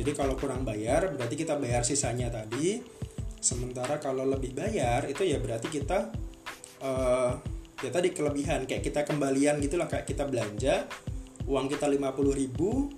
Jadi 0.00 0.10
kalau 0.14 0.38
kurang 0.38 0.62
bayar 0.62 1.12
berarti 1.12 1.34
kita 1.36 1.58
bayar 1.58 1.82
sisanya 1.82 2.30
tadi 2.30 2.78
sementara 3.40 3.96
kalau 3.96 4.28
lebih 4.28 4.52
bayar 4.52 5.08
itu 5.08 5.24
ya 5.24 5.40
berarti 5.40 5.72
kita 5.72 6.12
uh, 6.84 7.32
ya 7.80 7.88
tadi 7.88 8.12
kelebihan 8.12 8.68
kayak 8.68 8.84
kita 8.84 9.08
kembalian 9.08 9.56
gitulah 9.64 9.88
kayak 9.88 10.04
kita 10.04 10.28
belanja 10.28 10.84
uang 11.48 11.66
kita 11.72 11.88
50 11.88 12.12
ribu 12.36 12.92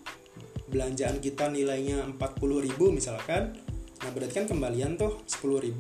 belanjaan 0.72 1.20
kita 1.20 1.52
nilainya 1.52 2.02
40.000 2.16 2.74
misalkan 2.90 3.54
nah 4.02 4.10
berarti 4.10 4.34
kan 4.42 4.46
kembalian 4.50 4.98
tuh 4.98 5.22
10.000 5.30 5.70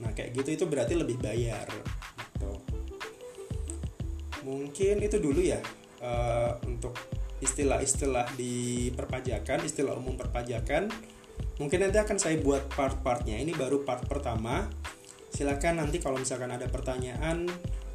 nah 0.00 0.10
kayak 0.16 0.32
gitu 0.32 0.48
itu 0.56 0.64
berarti 0.64 0.96
lebih 0.96 1.20
bayar 1.20 1.68
gitu. 1.68 2.52
mungkin 4.48 5.04
itu 5.04 5.20
dulu 5.20 5.44
ya 5.44 5.60
uh, 6.00 6.56
untuk 6.64 6.96
istilah-istilah 7.44 8.32
di 8.38 8.88
perpajakan 8.96 9.60
istilah 9.68 9.92
umum 9.92 10.16
perpajakan 10.16 10.88
mungkin 11.56 11.78
nanti 11.84 11.98
akan 12.00 12.18
saya 12.20 12.36
buat 12.40 12.68
part-partnya. 12.72 13.40
Ini 13.40 13.52
baru 13.56 13.82
part 13.84 14.04
pertama. 14.04 14.68
Silakan 15.32 15.84
nanti 15.84 16.00
kalau 16.00 16.16
misalkan 16.16 16.48
ada 16.48 16.64
pertanyaan 16.68 17.44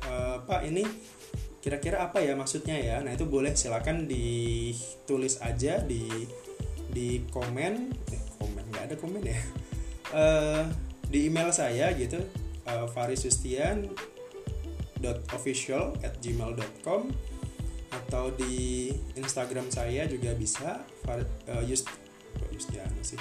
uh, 0.05 0.45
pak 0.45 0.61
ini 0.69 0.85
kira-kira 1.61 2.01
apa 2.01 2.21
ya 2.21 2.33
maksudnya 2.37 2.77
ya? 2.77 3.01
Nah 3.01 3.13
itu 3.13 3.25
boleh 3.25 3.53
silakan 3.53 4.05
ditulis 4.09 5.41
aja 5.41 5.81
di 5.81 6.05
di 6.89 7.25
komen. 7.29 7.73
Eh 8.13 8.21
komen 8.37 8.63
nggak 8.73 8.83
ada 8.91 8.95
komen 8.97 9.21
ya? 9.25 9.39
Uh, 10.13 10.65
di 11.11 11.27
email 11.27 11.51
saya 11.51 11.91
gitu 11.93 12.23
uh, 12.65 12.87
farisustian 12.87 13.91
official 15.33 15.97
at 16.05 16.13
gmail.com 16.21 17.09
atau 17.91 18.31
di 18.31 18.87
Instagram 19.17 19.67
saya 19.67 20.07
juga 20.07 20.31
bisa 20.37 20.79
Justiano 22.49 23.01
sih. 23.05 23.19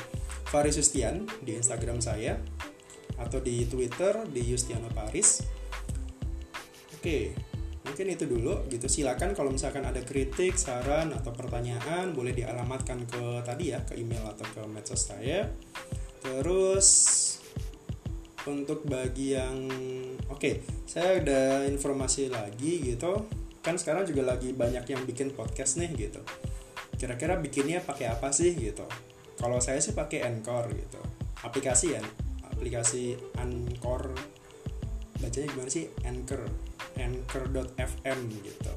Farisustian 0.48 1.28
di 1.44 1.54
Instagram 1.58 2.00
saya 2.00 2.40
atau 3.20 3.38
di 3.38 3.68
Twitter 3.68 4.24
di 4.32 4.42
Justiano 4.48 4.88
Paris 4.88 5.44
oke 7.00 7.18
mungkin 7.80 8.06
itu 8.12 8.24
dulu 8.28 8.68
gitu. 8.68 8.86
Silakan 8.86 9.32
kalau 9.32 9.50
misalkan 9.50 9.82
ada 9.82 10.04
kritik 10.04 10.54
saran 10.60 11.10
atau 11.16 11.32
pertanyaan 11.32 12.12
boleh 12.12 12.36
dialamatkan 12.36 13.08
ke 13.08 13.40
tadi 13.42 13.72
ya 13.72 13.80
ke 13.82 13.96
email 13.96 14.22
atau 14.30 14.46
ke 14.46 14.62
medsos 14.68 15.10
saya. 15.10 15.48
Terus 16.20 16.88
untuk 18.44 18.84
bagi 18.84 19.36
yang 19.36 19.68
oke 20.28 20.64
saya 20.84 21.18
ada 21.18 21.64
informasi 21.66 22.28
lagi 22.28 22.84
gitu. 22.94 23.26
Kan 23.60 23.76
sekarang 23.76 24.08
juga 24.08 24.36
lagi 24.36 24.52
banyak 24.52 24.84
yang 24.84 25.02
bikin 25.04 25.32
podcast 25.32 25.80
nih 25.80 25.90
gitu. 25.96 26.20
Kira-kira 27.00 27.40
bikinnya 27.40 27.80
pakai 27.80 28.12
apa 28.12 28.28
sih 28.30 28.52
gitu 28.54 28.84
kalau 29.40 29.58
saya 29.58 29.80
sih 29.80 29.96
pakai 29.96 30.28
Anchor 30.28 30.68
gitu. 30.76 31.00
Aplikasi 31.40 31.96
ya 31.96 32.04
aplikasi 32.60 33.16
Anchor. 33.40 34.12
Bacanya 35.16 35.48
gimana 35.48 35.70
sih? 35.72 35.88
Anchor. 36.04 36.44
Anchor.fm 37.00 38.18
gitu. 38.28 38.72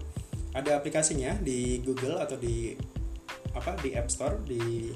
Ada 0.56 0.80
aplikasinya 0.80 1.36
di 1.44 1.84
Google 1.84 2.24
atau 2.24 2.40
di 2.40 2.72
apa 3.52 3.76
di 3.84 3.92
App 3.92 4.08
Store 4.08 4.40
di 4.40 4.88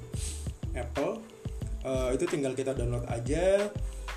Apple. 0.72 1.20
Uh, 1.84 2.16
itu 2.16 2.24
tinggal 2.32 2.56
kita 2.56 2.72
download 2.72 3.04
aja 3.12 3.68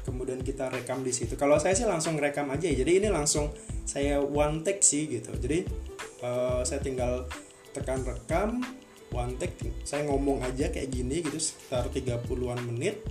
kemudian 0.06 0.40
kita 0.46 0.70
rekam 0.70 1.02
di 1.02 1.10
situ. 1.10 1.34
Kalau 1.34 1.58
saya 1.58 1.74
sih 1.74 1.84
langsung 1.84 2.14
rekam 2.14 2.46
aja 2.54 2.70
ya. 2.70 2.86
Jadi 2.86 3.02
ini 3.02 3.08
langsung 3.10 3.50
saya 3.82 4.22
one 4.22 4.62
take 4.62 4.86
sih 4.86 5.10
gitu. 5.10 5.34
Jadi 5.34 5.66
uh, 6.22 6.62
saya 6.62 6.78
tinggal 6.78 7.26
tekan 7.74 8.06
rekam 8.06 8.62
one 9.14 9.36
take 9.36 9.54
saya 9.86 10.06
ngomong 10.06 10.42
aja 10.42 10.70
kayak 10.70 10.90
gini 10.90 11.22
gitu 11.22 11.38
sekitar 11.38 11.90
30-an 11.90 12.60
menit 12.66 13.02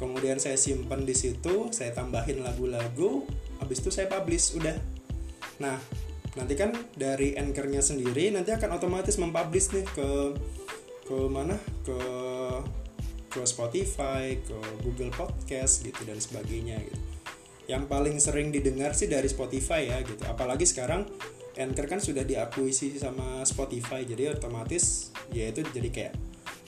kemudian 0.00 0.40
saya 0.40 0.56
simpan 0.56 1.04
di 1.04 1.12
situ 1.12 1.68
saya 1.72 1.92
tambahin 1.92 2.40
lagu-lagu 2.40 3.28
habis 3.60 3.84
itu 3.84 3.92
saya 3.92 4.08
publish 4.08 4.56
udah 4.56 4.76
nah 5.60 5.76
nanti 6.38 6.54
kan 6.56 6.72
dari 6.96 7.36
anchornya 7.36 7.82
sendiri 7.82 8.32
nanti 8.32 8.54
akan 8.54 8.78
otomatis 8.78 9.18
mempublish 9.18 9.74
nih 9.76 9.84
ke 9.92 10.08
ke 11.10 11.18
mana 11.26 11.58
ke 11.82 11.98
ke 13.30 13.46
Spotify, 13.46 14.34
ke 14.42 14.58
Google 14.82 15.14
Podcast 15.14 15.86
gitu 15.86 16.02
dan 16.02 16.18
sebagainya 16.18 16.82
gitu. 16.82 16.98
Yang 17.70 17.84
paling 17.86 18.16
sering 18.18 18.50
didengar 18.50 18.90
sih 18.98 19.06
dari 19.06 19.30
Spotify 19.30 19.86
ya 19.86 20.02
gitu. 20.02 20.26
Apalagi 20.26 20.66
sekarang 20.66 21.06
Anchor 21.58 21.86
kan 21.90 21.98
sudah 21.98 22.22
diakuisisi 22.22 23.00
sama 23.00 23.42
Spotify 23.42 24.06
jadi 24.06 24.34
otomatis 24.38 25.10
ya 25.34 25.50
itu 25.50 25.66
jadi 25.66 25.90
kayak 25.90 26.14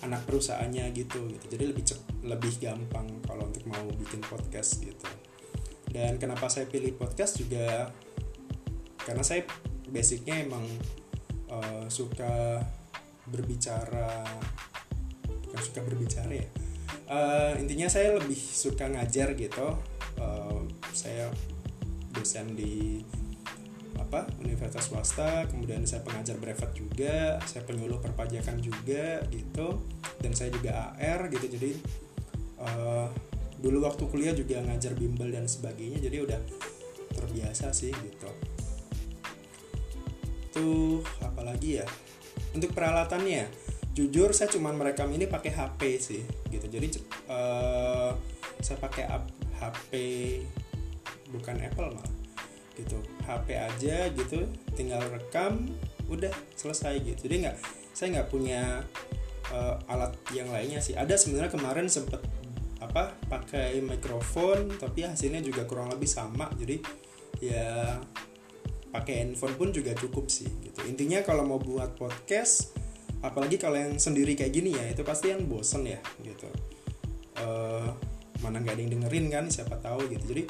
anak 0.03 0.27
perusahaannya 0.27 0.91
gitu 0.97 1.31
gitu. 1.31 1.45
Jadi 1.55 1.65
lebih 1.71 1.85
cep, 1.87 2.01
lebih 2.27 2.59
gampang 2.59 3.07
kalau 3.23 3.47
untuk 3.47 3.63
mau 3.71 3.87
bikin 3.95 4.19
podcast 4.27 4.83
gitu. 4.83 5.07
Dan 5.93 6.19
kenapa 6.19 6.51
saya 6.51 6.67
pilih 6.67 6.97
podcast 6.99 7.39
juga 7.39 7.95
karena 9.07 9.23
saya 9.23 9.47
basicnya 9.91 10.43
emang 10.43 10.65
uh, 11.53 11.87
suka 11.87 12.65
berbicara 13.29 14.25
bukan 15.27 15.61
suka 15.61 15.81
berbicara 15.85 16.33
ya 16.33 16.49
uh, 17.13 17.53
intinya 17.61 17.87
saya 17.93 18.17
lebih 18.17 18.39
suka 18.39 18.89
ngajar 18.89 19.37
gitu 19.37 19.77
uh, 20.19 20.59
saya 20.97 21.29
dosen 22.13 22.57
di 22.57 23.05
apa 24.13 24.29
universitas 24.45 24.93
swasta 24.93 25.49
kemudian 25.49 25.89
saya 25.89 26.05
pengajar 26.05 26.37
brevet 26.37 26.69
juga 26.77 27.41
saya 27.49 27.65
penyuluh 27.65 27.97
perpajakan 27.97 28.61
juga 28.61 29.25
gitu. 29.33 29.81
Dan 30.21 30.37
saya 30.37 30.53
juga 30.53 30.93
AR 31.01 31.33
gitu 31.33 31.49
jadi 31.49 31.73
uh, 32.61 33.09
dulu 33.57 33.89
waktu 33.89 34.05
kuliah 34.13 34.37
juga 34.37 34.61
ngajar 34.61 34.93
bimbel 34.93 35.33
dan 35.33 35.49
sebagainya 35.49 35.97
jadi 36.05 36.29
udah 36.29 36.41
terbiasa 37.17 37.73
sih 37.73 37.89
gitu. 37.89 38.29
Tuh 40.53 41.01
apalagi 41.25 41.81
ya? 41.81 41.89
Untuk 42.53 42.77
peralatannya 42.77 43.49
jujur 43.97 44.37
saya 44.37 44.53
cuma 44.53 44.77
merekam 44.77 45.09
ini 45.09 45.25
pakai 45.25 45.57
HP 45.57 45.81
sih 45.97 46.21
gitu. 46.53 46.69
Jadi 46.69 47.01
uh, 47.33 48.13
saya 48.61 48.77
pakai 48.77 49.09
HP 49.57 49.91
bukan 51.33 51.57
Apple 51.65 51.97
malah 51.97 52.12
gitu. 52.77 52.99
HP 53.25 53.57
aja 53.57 54.09
gitu 54.13 54.49
tinggal 54.75 55.03
rekam 55.13 55.69
udah 56.09 56.33
selesai 56.57 57.01
gitu. 57.03 57.29
Jadi 57.29 57.49
nggak 57.49 57.57
saya 57.93 58.21
nggak 58.21 58.29
punya 58.33 58.83
uh, 59.53 59.77
alat 59.93 60.13
yang 60.33 60.49
lainnya 60.51 60.81
sih. 60.81 60.97
Ada 60.97 61.17
sebenarnya 61.21 61.53
kemarin 61.53 61.87
sempet 61.89 62.21
apa 62.83 63.15
pakai 63.31 63.79
mikrofon 63.79 64.75
tapi 64.75 65.07
hasilnya 65.07 65.41
juga 65.41 65.65
kurang 65.69 65.93
lebih 65.93 66.09
sama. 66.09 66.51
Jadi 66.57 66.83
ya 67.43 67.99
pakai 68.93 69.25
handphone 69.25 69.57
pun 69.57 69.69
juga 69.73 69.97
cukup 69.97 70.29
sih 70.29 70.49
gitu. 70.61 70.85
Intinya 70.85 71.25
kalau 71.25 71.49
mau 71.49 71.59
buat 71.59 71.97
podcast 71.97 72.77
apalagi 73.23 73.57
kalau 73.57 73.79
yang 73.79 73.97
sendiri 73.97 74.35
kayak 74.35 74.53
gini 74.53 74.75
ya 74.75 74.85
itu 74.91 75.07
pasti 75.07 75.33
yang 75.33 75.49
bosen 75.49 75.87
ya 75.89 75.99
gitu. 76.21 76.51
Uh, 77.41 77.89
mana 78.45 78.61
nggak 78.61 78.77
ada 78.77 78.83
yang 78.83 78.93
dengerin 78.99 79.27
kan 79.33 79.45
siapa 79.49 79.79
tahu 79.81 80.11
gitu. 80.13 80.25
Jadi 80.37 80.43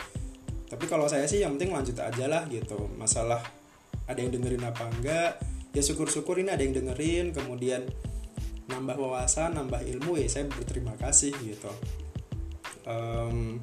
tapi 0.72 0.88
kalau 0.88 1.04
saya 1.04 1.28
sih 1.28 1.44
yang 1.44 1.60
penting 1.60 1.76
lanjut 1.76 2.00
aja 2.00 2.24
lah 2.24 2.48
gitu. 2.48 2.88
Masalah 2.96 3.44
ada 4.08 4.16
yang 4.16 4.32
dengerin 4.32 4.64
apa 4.64 4.88
enggak 4.88 5.36
ya 5.76 5.84
syukur-syukur 5.84 6.40
ini 6.40 6.48
ada 6.48 6.64
yang 6.64 6.72
dengerin 6.72 7.36
kemudian 7.36 7.84
nambah 8.72 8.96
wawasan 8.96 9.52
nambah 9.52 9.84
ilmu 9.84 10.16
ya 10.16 10.32
saya 10.32 10.48
berterima 10.48 10.96
kasih 10.96 11.36
gitu. 11.44 11.68
Um, 12.88 13.60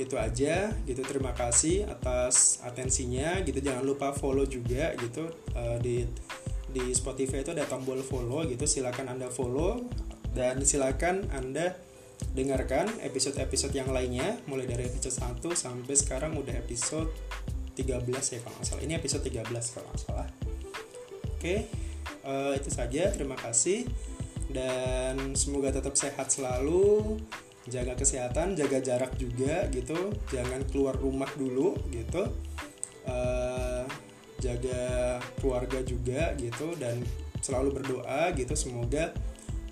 itu 0.00 0.16
aja 0.16 0.72
gitu. 0.88 1.04
Terima 1.04 1.36
kasih 1.36 1.84
atas 1.84 2.64
atensinya 2.64 3.44
gitu. 3.44 3.60
Jangan 3.60 3.84
lupa 3.84 4.16
follow 4.16 4.48
juga 4.48 4.96
gitu 4.96 5.28
uh, 5.52 5.76
di 5.84 6.08
di 6.72 6.96
Spotify 6.96 7.44
itu 7.44 7.52
ada 7.52 7.68
tombol 7.68 8.00
follow 8.00 8.48
gitu. 8.48 8.64
Silakan 8.64 9.12
anda 9.12 9.28
follow 9.28 9.84
dan 10.32 10.64
silakan 10.64 11.28
anda 11.28 11.76
dengarkan 12.34 12.86
episode-episode 13.02 13.74
yang 13.74 13.90
lainnya 13.90 14.38
mulai 14.46 14.66
dari 14.66 14.86
episode 14.86 15.14
1 15.14 15.42
sampai 15.54 15.94
sekarang 15.94 16.32
udah 16.38 16.54
episode 16.54 17.10
13 17.78 18.04
ya 18.06 18.38
kalau 18.42 18.54
nggak 18.58 18.66
salah. 18.66 18.82
Ini 18.82 18.94
episode 18.98 19.22
13 19.26 19.74
kalau 19.74 19.88
nggak 19.90 20.02
salah. 20.02 20.28
Oke 21.38 21.54
uh, 22.28 22.52
itu 22.54 22.70
saja. 22.72 23.08
Terima 23.12 23.36
kasih. 23.38 23.88
Dan 24.48 25.36
semoga 25.36 25.72
tetap 25.72 25.94
sehat 25.96 26.32
selalu. 26.32 27.20
Jaga 27.68 27.92
kesehatan 28.00 28.56
jaga 28.56 28.80
jarak 28.80 29.12
juga 29.20 29.68
gitu. 29.68 30.12
Jangan 30.32 30.64
keluar 30.68 30.96
rumah 30.96 31.28
dulu 31.36 31.76
gitu. 31.92 32.32
Uh, 33.04 33.84
jaga 34.40 35.20
keluarga 35.40 35.80
juga 35.84 36.32
gitu. 36.40 36.72
Dan 36.80 37.04
selalu 37.44 37.80
berdoa 37.82 38.32
gitu. 38.36 38.56
Semoga 38.56 39.12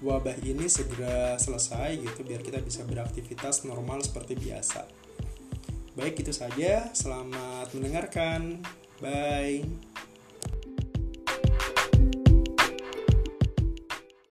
wabah 0.05 0.37
ini 0.45 0.69
segera 0.69 1.41
selesai 1.41 1.97
gitu 2.01 2.21
biar 2.27 2.45
kita 2.45 2.61
bisa 2.61 2.85
beraktivitas 2.85 3.65
normal 3.65 4.05
seperti 4.05 4.37
biasa. 4.37 4.85
Baik 5.97 6.21
itu 6.21 6.33
saja, 6.33 6.93
selamat 6.93 7.73
mendengarkan. 7.73 8.61
Bye. 9.01 9.65